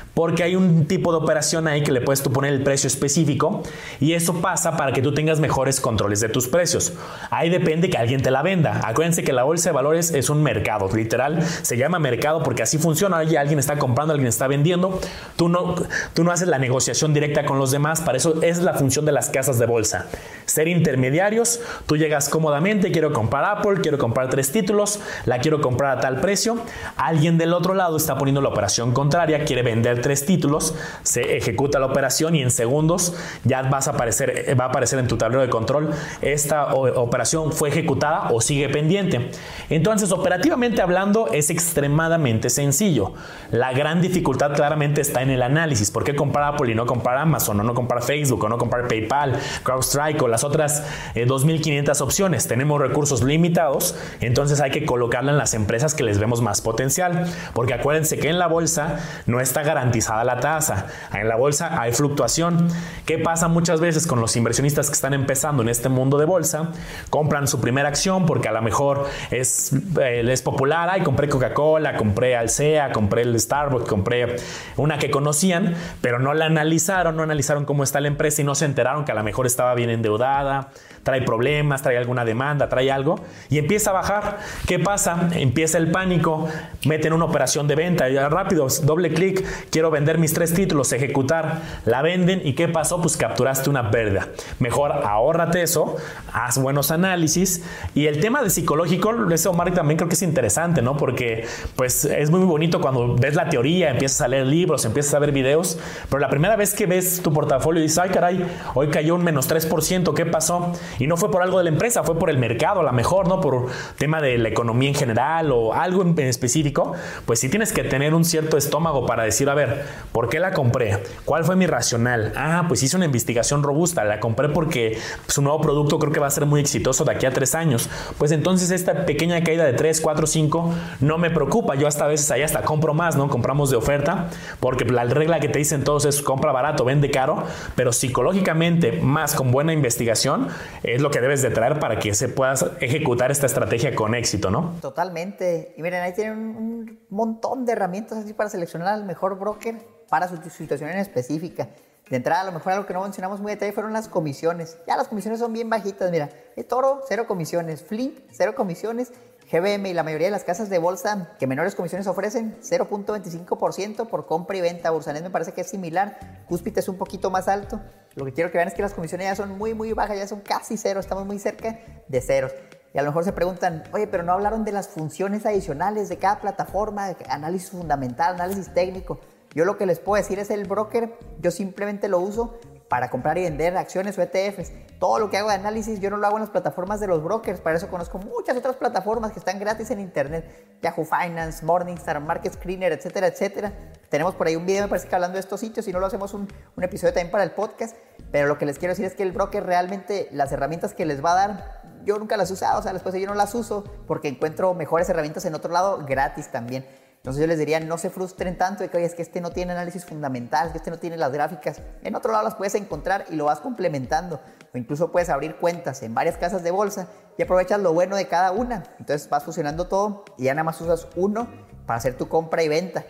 [0.13, 3.63] porque hay un tipo de operación ahí que le puedes tú poner el precio específico
[3.99, 6.93] y eso pasa para que tú tengas mejores controles de tus precios.
[7.29, 8.81] Ahí depende que alguien te la venda.
[8.83, 12.77] Acuérdense que la bolsa de valores es un mercado, literal, se llama mercado porque así
[12.77, 13.17] funciona.
[13.17, 14.99] Alguien está comprando, alguien está vendiendo.
[15.37, 15.75] Tú no,
[16.13, 19.11] tú no haces la negociación directa con los demás, para eso es la función de
[19.13, 20.07] las casas de bolsa.
[20.45, 25.97] Ser intermediarios, tú llegas cómodamente, quiero comprar Apple, quiero comprar tres títulos, la quiero comprar
[25.97, 26.57] a tal precio.
[26.97, 31.79] Alguien del otro lado está poniendo la operación contraria, quiere vender tres títulos, se ejecuta
[31.79, 35.17] la operación y en segundos ya vas a aparecer, eh, va a aparecer en tu
[35.17, 35.91] tablero de control
[36.21, 39.31] esta operación fue ejecutada o sigue pendiente.
[39.69, 43.13] Entonces, operativamente hablando, es extremadamente sencillo.
[43.51, 45.91] La gran dificultad claramente está en el análisis.
[45.91, 48.87] ¿Por qué comprar Apple y no comprar Amazon o no comprar Facebook o no comprar
[48.87, 50.83] PayPal, CrowdStrike o las otras
[51.15, 52.47] 2.500 eh, opciones?
[52.47, 57.25] Tenemos recursos limitados, entonces hay que colocarla en las empresas que les vemos más potencial.
[57.53, 60.87] Porque acuérdense que en la bolsa no está garantizado garantizada la tasa.
[61.13, 62.69] En la bolsa hay fluctuación.
[63.05, 66.69] ¿Qué pasa muchas veces con los inversionistas que están empezando en este mundo de bolsa?
[67.09, 70.87] Compran su primera acción porque a lo mejor es, eh, es popular.
[70.89, 74.37] Ay, compré Coca-Cola, compré Alsea, compré el Starbucks, compré
[74.77, 78.55] una que conocían, pero no la analizaron, no analizaron cómo está la empresa y no
[78.55, 80.69] se enteraron que a lo mejor estaba bien endeudada
[81.03, 83.19] trae problemas, trae alguna demanda, trae algo
[83.49, 84.39] y empieza a bajar.
[84.67, 85.29] ¿Qué pasa?
[85.33, 86.47] Empieza el pánico,
[86.85, 89.43] meten una operación de venta, ya rápido, doble clic,
[89.81, 93.01] quiero vender mis tres títulos, ejecutar, la venden y ¿qué pasó?
[93.01, 94.27] Pues capturaste una pérdida.
[94.59, 95.95] Mejor ahórrate eso,
[96.31, 97.63] haz buenos análisis
[97.95, 100.97] y el tema de psicológico, ese Omar también creo que es interesante, ¿no?
[100.97, 105.19] Porque pues es muy bonito cuando ves la teoría, empiezas a leer libros, empiezas a
[105.19, 105.79] ver videos,
[106.09, 109.23] pero la primera vez que ves tu portafolio y dices, ay caray, hoy cayó un
[109.23, 110.73] menos 3%, ¿qué pasó?
[110.99, 113.27] Y no fue por algo de la empresa, fue por el mercado, a lo mejor,
[113.27, 113.41] ¿no?
[113.41, 113.65] Por
[113.97, 116.93] tema de la economía en general o algo en específico,
[117.25, 119.70] pues sí tienes que tener un cierto estómago para decir, a ver,
[120.11, 121.01] ¿por qué la compré?
[121.25, 122.33] ¿Cuál fue mi racional?
[122.35, 124.97] Ah, pues hice una investigación robusta, la compré porque
[125.27, 127.89] su nuevo producto creo que va a ser muy exitoso de aquí a tres años.
[128.17, 131.75] Pues entonces esta pequeña caída de 3, 4, 5 no me preocupa.
[131.75, 133.29] Yo hasta a veces ahí hasta compro más, ¿no?
[133.29, 137.43] Compramos de oferta, porque la regla que te dicen todos es compra barato, vende caro,
[137.75, 140.47] pero psicológicamente, más con buena investigación,
[140.83, 144.51] es lo que debes de traer para que se pueda ejecutar esta estrategia con éxito,
[144.51, 144.75] ¿no?
[144.81, 145.73] Totalmente.
[145.77, 149.60] Y miren, ahí tienen un montón de herramientas así para seleccionar al mejor broker
[150.09, 151.69] para su situación en específica.
[152.09, 154.77] De entrada, a lo mejor algo que no mencionamos muy detalle fueron las comisiones.
[154.85, 156.29] Ya las comisiones son bien bajitas, mira.
[156.67, 157.83] Toro, cero comisiones.
[157.83, 159.13] Flip, cero comisiones.
[159.49, 164.25] GBM y la mayoría de las casas de bolsa que menores comisiones ofrecen 0.25% por
[164.25, 164.91] compra y venta.
[164.91, 166.45] Bursanet me parece que es similar.
[166.47, 167.81] Cúspite es un poquito más alto.
[168.15, 170.27] Lo que quiero que vean es que las comisiones ya son muy, muy bajas, ya
[170.27, 170.99] son casi cero.
[170.99, 172.53] Estamos muy cerca de ceros.
[172.93, 176.17] Y a lo mejor se preguntan, oye, pero no hablaron de las funciones adicionales de
[176.17, 179.19] cada plataforma, análisis fundamental, análisis técnico.
[179.53, 183.37] Yo lo que les puedo decir es el broker, yo simplemente lo uso para comprar
[183.37, 184.71] y vender acciones o ETFs.
[184.99, 187.23] Todo lo que hago de análisis yo no lo hago en las plataformas de los
[187.23, 192.19] brokers, para eso conozco muchas otras plataformas que están gratis en internet, Yahoo Finance, Morningstar,
[192.21, 193.73] Market Screener, etcétera, etcétera.
[194.09, 196.05] Tenemos por ahí un video, me parece que hablando de estos sitios, y no lo
[196.05, 197.95] hacemos un, un episodio también para el podcast,
[198.31, 201.23] pero lo que les quiero decir es que el broker realmente las herramientas que les
[201.23, 203.83] va a dar, yo nunca las he usado, o sea, después yo no las uso
[204.07, 206.85] porque encuentro mejores herramientas en otro lado gratis también.
[207.21, 209.51] Entonces yo les diría, no se frustren tanto de que, oye, es que este no
[209.51, 211.79] tiene análisis fundamental, que este no tiene las gráficas.
[212.01, 214.39] En otro lado las puedes encontrar y lo vas complementando.
[214.73, 218.27] O incluso puedes abrir cuentas en varias casas de bolsa y aprovechas lo bueno de
[218.27, 218.85] cada una.
[218.97, 221.47] Entonces vas fusionando todo y ya nada más usas uno
[221.85, 223.05] para hacer tu compra y venta.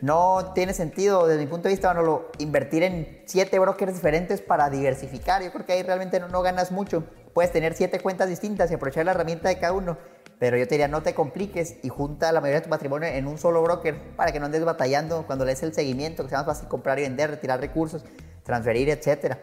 [0.00, 4.70] No tiene sentido, desde mi punto de vista, lo invertir en siete brokers diferentes para
[4.70, 5.40] diversificar.
[5.40, 7.04] Yo creo que ahí realmente no, no ganas mucho.
[7.32, 9.96] Puedes tener siete cuentas distintas y aprovechar la herramienta de cada uno
[10.42, 13.28] pero yo te diría, no te compliques y junta la mayoría de tu patrimonio en
[13.28, 16.46] un solo broker para que no andes batallando cuando lees el seguimiento, que sea más
[16.46, 18.04] fácil comprar y vender, retirar recursos,
[18.42, 19.36] transferir, etc.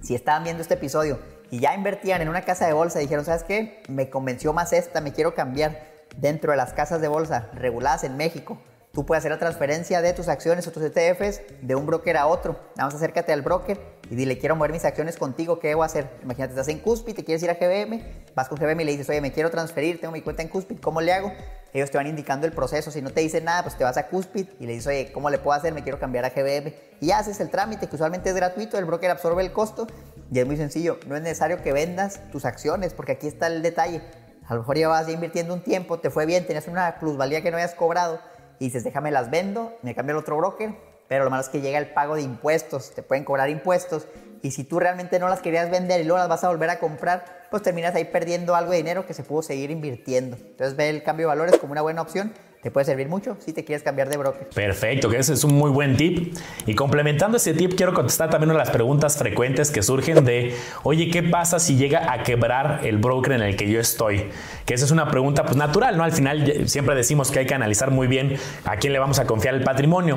[0.00, 1.20] Si estaban viendo este episodio
[1.52, 3.84] y ya invertían en una casa de bolsa y dijeron, ¿sabes qué?
[3.88, 5.78] Me convenció más esta, me quiero cambiar
[6.16, 8.60] dentro de las casas de bolsa reguladas en México.
[8.92, 12.26] Tú puedes hacer la transferencia de tus acciones o tus ETFs de un broker a
[12.26, 12.60] otro.
[12.76, 13.80] Vamos, acércate al broker
[14.10, 16.10] y dile, quiero mover mis acciones contigo, ¿qué debo hacer?
[16.22, 18.02] Imagínate, estás en Cuspid, te quieres ir a GBM,
[18.34, 20.78] vas con GBM y le dices, oye, me quiero transferir, tengo mi cuenta en Cuspid,
[20.80, 21.32] ¿cómo le hago?
[21.72, 24.08] Ellos te van indicando el proceso, si no te dicen nada, pues te vas a
[24.08, 25.72] Cuspid y le dices, oye, ¿cómo le puedo hacer?
[25.72, 26.74] Me quiero cambiar a GBM.
[27.00, 29.86] Y haces el trámite, que usualmente es gratuito, el broker absorbe el costo
[30.30, 30.98] y es muy sencillo.
[31.06, 34.02] No es necesario que vendas tus acciones, porque aquí está el detalle.
[34.46, 37.50] A lo mejor ya vas invirtiendo un tiempo, te fue bien, tenías una plusvalía que
[37.50, 38.20] no habías cobrado
[38.58, 40.74] y dices, déjame las vendo, me cambio al otro broker,
[41.08, 44.06] pero lo malo es que llega el pago de impuestos, te pueden cobrar impuestos
[44.42, 46.78] y si tú realmente no las querías vender y luego las vas a volver a
[46.78, 50.36] comprar, pues terminas ahí perdiendo algo de dinero que se pudo seguir invirtiendo.
[50.36, 52.32] Entonces ve el cambio de valores como una buena opción
[52.62, 54.48] te puede servir mucho si te quieres cambiar de broker.
[54.54, 56.32] Perfecto, que ese es un muy buen tip.
[56.64, 60.54] Y complementando ese tip, quiero contestar también una de las preguntas frecuentes que surgen de,
[60.84, 64.30] oye, ¿qué pasa si llega a quebrar el broker en el que yo estoy?
[64.64, 66.04] Que esa es una pregunta pues natural, ¿no?
[66.04, 69.26] Al final siempre decimos que hay que analizar muy bien a quién le vamos a
[69.26, 70.16] confiar el patrimonio.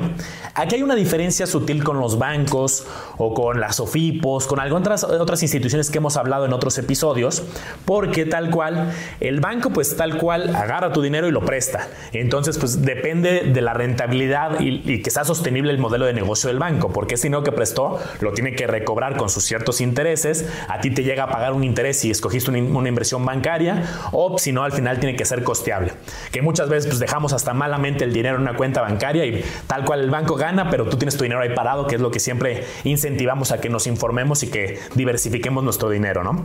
[0.54, 2.86] Aquí hay una diferencia sutil con los bancos
[3.18, 7.42] o con las OFIPOS, con algunas otras instituciones que hemos hablado en otros episodios,
[7.84, 11.88] porque tal cual, el banco pues tal cual agarra tu dinero y lo presta.
[12.12, 16.58] Entonces pues depende de la rentabilidad y, que sea sostenible el modelo de negocio del
[16.58, 20.80] banco, porque ese dinero que prestó lo tiene que recobrar con sus ciertos intereses, a
[20.80, 24.52] ti te llega a pagar un interés si escogiste una, una inversión bancaria o si
[24.52, 25.92] no al final tiene que ser costeable.
[26.30, 29.84] Que muchas veces pues dejamos hasta malamente el dinero en una cuenta bancaria y tal
[29.84, 32.20] cual el banco gana, pero tú tienes tu dinero ahí parado, que es lo que
[32.20, 36.44] siempre incentivamos a que nos informemos y que diversifiquemos nuestro dinero, ¿no?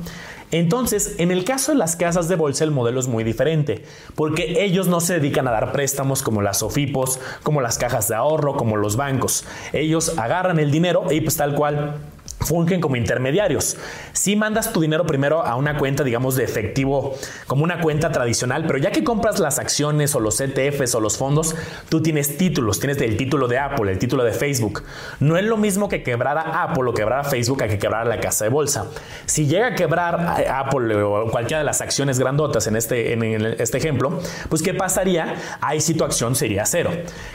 [0.52, 3.84] Entonces, en el caso de las casas de bolsa, el modelo es muy diferente,
[4.16, 8.16] porque ellos no se dedican a dar préstamos como las OFIPOS, como las cajas de
[8.16, 9.46] ahorro, como los bancos.
[9.74, 11.96] Ellos agarran el dinero y pues tal cual
[12.42, 13.78] fungen como intermediarios.
[14.14, 17.16] Si mandas tu dinero primero a una cuenta, digamos, de efectivo,
[17.48, 21.18] como una cuenta tradicional, pero ya que compras las acciones o los ETFs o los
[21.18, 21.56] fondos,
[21.90, 24.84] tú tienes títulos, tienes el título de Apple, el título de Facebook.
[25.20, 28.46] No es lo mismo que quebrara Apple o quebrara Facebook a que quebrara la casa
[28.46, 28.88] de bolsa.
[29.26, 33.24] Si llega a quebrar Apple o cualquiera de las acciones grandotas en este, en
[33.60, 34.20] este ejemplo,
[34.50, 35.36] pues ¿qué pasaría?
[35.62, 36.92] Ahí sí tu acción sería cero.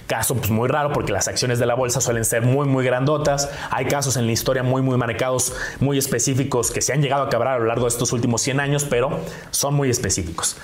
[0.07, 3.51] Caso pues muy raro porque las acciones de la bolsa suelen ser muy, muy grandotas.
[3.71, 7.29] Hay casos en la historia muy, muy marcados muy específicos que se han llegado a
[7.29, 9.21] quebrar a lo largo de estos últimos 100 años, pero
[9.51, 10.57] son muy específicos.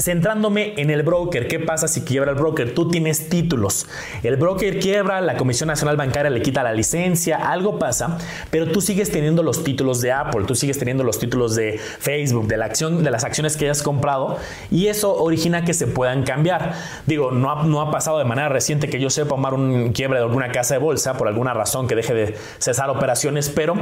[0.00, 2.74] Centrándome en el broker, ¿qué pasa si quiebra el broker?
[2.74, 3.86] Tú tienes títulos.
[4.22, 8.16] El broker quiebra, la Comisión Nacional Bancaria le quita la licencia, algo pasa,
[8.50, 12.46] pero tú sigues teniendo los títulos de Apple, tú sigues teniendo los títulos de Facebook,
[12.46, 14.38] de la acción, de las acciones que hayas comprado,
[14.70, 16.72] y eso origina que se puedan cambiar.
[17.06, 20.50] Digo, no ha, pasado de manera reciente que yo sepa tomar un quiebre de alguna
[20.50, 23.74] casa de bolsa por alguna razón que deje de cesar operaciones, pero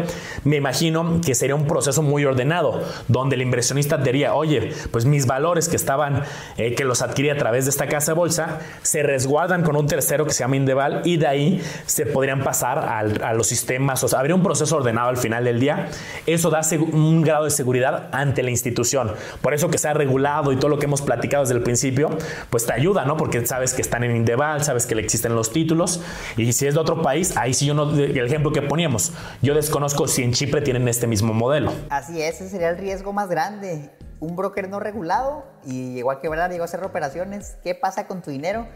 [0.44, 5.26] me imagino que sería un proceso muy ordenado, donde el inversionista diría, oye, pues mis
[5.26, 6.07] valores que estaban
[6.56, 9.86] eh, que los adquirí a través de esta casa de bolsa, se resguardan con un
[9.86, 14.08] tercero que se llama Indeval y de ahí se podrían pasar a los sistemas, o
[14.08, 15.88] sea, habría un proceso ordenado al final del día.
[16.26, 16.60] Eso da
[16.92, 19.12] un grado de seguridad ante la institución.
[19.40, 22.10] Por eso que se ha regulado y todo lo que hemos platicado desde el principio,
[22.50, 23.16] pues te ayuda, ¿no?
[23.16, 26.00] Porque sabes que están en Indeval, sabes que le existen los títulos
[26.36, 29.54] y si es de otro país, ahí sí yo no, el ejemplo que poníamos, yo
[29.54, 31.72] desconozco si en Chipre tienen este mismo modelo.
[31.90, 33.90] Así es, ese sería el riesgo más grande
[34.20, 38.22] un broker no regulado y llegó a quebrar, llegó a hacer operaciones, ¿qué pasa con
[38.22, 38.66] tu dinero?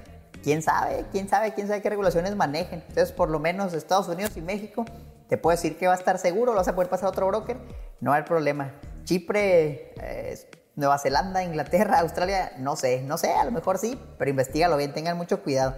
[0.42, 1.04] ¿Quién sabe?
[1.12, 1.52] ¿Quién sabe?
[1.54, 2.82] ¿Quién sabe qué regulaciones manejen?
[2.88, 4.84] Entonces, por lo menos Estados Unidos y México,
[5.28, 7.26] te puedo decir que va a estar seguro, lo vas a poder pasar a otro
[7.26, 7.56] broker,
[8.00, 8.72] no hay problema.
[9.04, 10.38] Chipre, eh,
[10.74, 14.92] Nueva Zelanda, Inglaterra, Australia, no sé, no sé, a lo mejor sí, pero investigalo bien,
[14.92, 15.74] tengan mucho cuidado.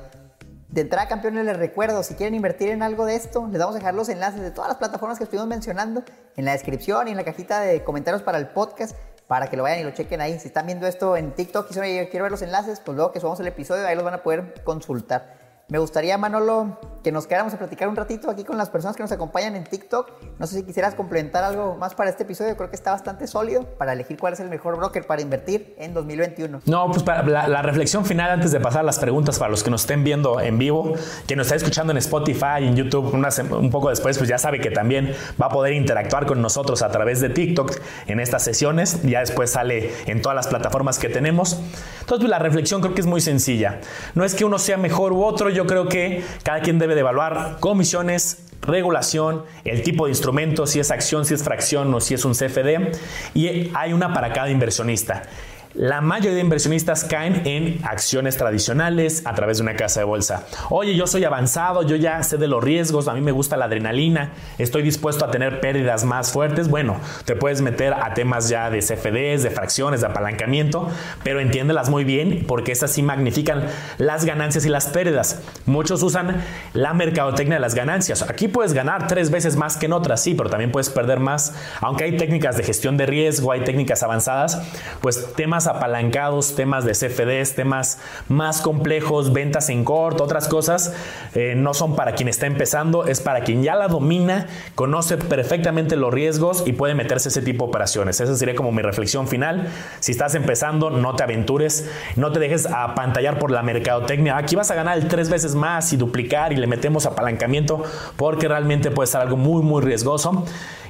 [0.68, 3.78] De entrada, campeones, les recuerdo, si quieren invertir en algo de esto, les vamos a
[3.78, 6.02] dejar los enlaces de todas las plataformas que estuvimos mencionando
[6.36, 8.96] en la descripción y en la cajita de comentarios para el podcast
[9.26, 10.38] para que lo vayan y lo chequen ahí.
[10.38, 13.20] Si están viendo esto en TikTok y si quiero ver los enlaces, pues luego que
[13.20, 15.43] subamos el episodio, ahí los van a poder consultar.
[15.68, 19.02] Me gustaría, Manolo, que nos quedáramos a platicar un ratito aquí con las personas que
[19.02, 20.10] nos acompañan en TikTok.
[20.38, 22.54] No sé si quisieras complementar algo más para este episodio.
[22.54, 25.94] Creo que está bastante sólido para elegir cuál es el mejor broker para invertir en
[25.94, 26.60] 2021.
[26.66, 29.82] No, pues para la, reflexión final antes de pasar las preguntas para los que nos
[29.82, 30.92] estén viendo en vivo,
[31.26, 34.70] que nos está escuchando en Spotify en YouTube un poco después, pues ya sabe que
[34.70, 37.72] también va a poder interactuar con nosotros a través de TikTok
[38.06, 39.02] en estas sesiones.
[39.02, 41.54] Ya después sale en todas las plataformas que tenemos.
[42.00, 43.80] Entonces, pues la reflexión creo que es muy sencilla.
[44.14, 47.00] No es que uno sea mejor u otro yo creo que cada quien debe de
[47.00, 52.14] evaluar comisiones, regulación, el tipo de instrumento, si es acción, si es fracción o si
[52.14, 52.92] es un CFD.
[53.34, 55.22] Y hay una para cada inversionista.
[55.74, 60.46] La mayoría de inversionistas caen en acciones tradicionales a través de una casa de bolsa.
[60.70, 63.64] Oye, yo soy avanzado, yo ya sé de los riesgos, a mí me gusta la
[63.64, 66.68] adrenalina, estoy dispuesto a tener pérdidas más fuertes.
[66.68, 70.88] Bueno, te puedes meter a temas ya de CFDs, de fracciones, de apalancamiento,
[71.24, 73.66] pero entiéndelas muy bien porque esas sí magnifican
[73.98, 75.42] las ganancias y las pérdidas.
[75.66, 76.40] Muchos usan
[76.72, 78.22] la mercadotecnia de las ganancias.
[78.22, 81.52] Aquí puedes ganar tres veces más que en otras, sí, pero también puedes perder más.
[81.80, 84.62] Aunque hay técnicas de gestión de riesgo, hay técnicas avanzadas,
[85.00, 87.98] pues temas apalancados, temas de CFDs, temas
[88.28, 90.94] más complejos, ventas en corto, otras cosas,
[91.34, 95.96] eh, no son para quien está empezando, es para quien ya la domina, conoce perfectamente
[95.96, 98.20] los riesgos y puede meterse ese tipo de operaciones.
[98.20, 99.68] Esa sería como mi reflexión final.
[100.00, 104.36] Si estás empezando, no te aventures, no te dejes apantallar por la mercadotecnia.
[104.36, 107.82] Aquí vas a ganar tres veces más y duplicar y le metemos apalancamiento
[108.16, 110.44] porque realmente puede ser algo muy, muy riesgoso.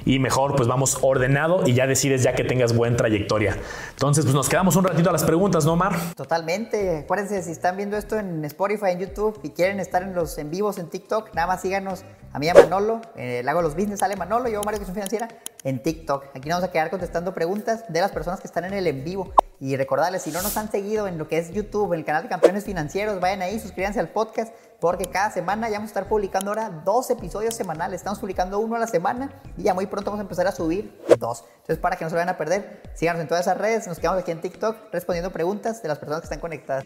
[0.05, 3.57] Y mejor pues vamos ordenado y ya decides ya que tengas buena trayectoria.
[3.89, 5.95] Entonces pues nos quedamos un ratito a las preguntas, ¿no, Omar?
[6.15, 6.99] Totalmente.
[6.99, 10.51] Acuérdense, si están viendo esto en Spotify, en YouTube y quieren estar en los en
[10.51, 13.99] vivos en TikTok, nada más síganos a mí a Manolo, eh, el hago los business,
[13.99, 15.29] sale Manolo, yo Mario Educación Financiera
[15.63, 16.25] en TikTok.
[16.35, 19.03] Aquí nos vamos a quedar contestando preguntas de las personas que están en el en
[19.05, 19.31] vivo.
[19.59, 22.23] Y recordarles, si no nos han seguido en lo que es YouTube, en el canal
[22.23, 26.07] de Campeones Financieros, vayan ahí, suscríbanse al podcast, porque cada semana ya vamos a estar
[26.07, 28.01] publicando ahora dos episodios semanales.
[28.01, 30.99] Estamos publicando uno a la semana y ya muy pronto vamos a empezar a subir
[31.19, 31.43] dos.
[31.57, 33.87] Entonces, para que no se vayan a perder, síganos en todas esas redes.
[33.87, 36.85] Nos quedamos aquí en TikTok respondiendo preguntas de las personas que están conectadas.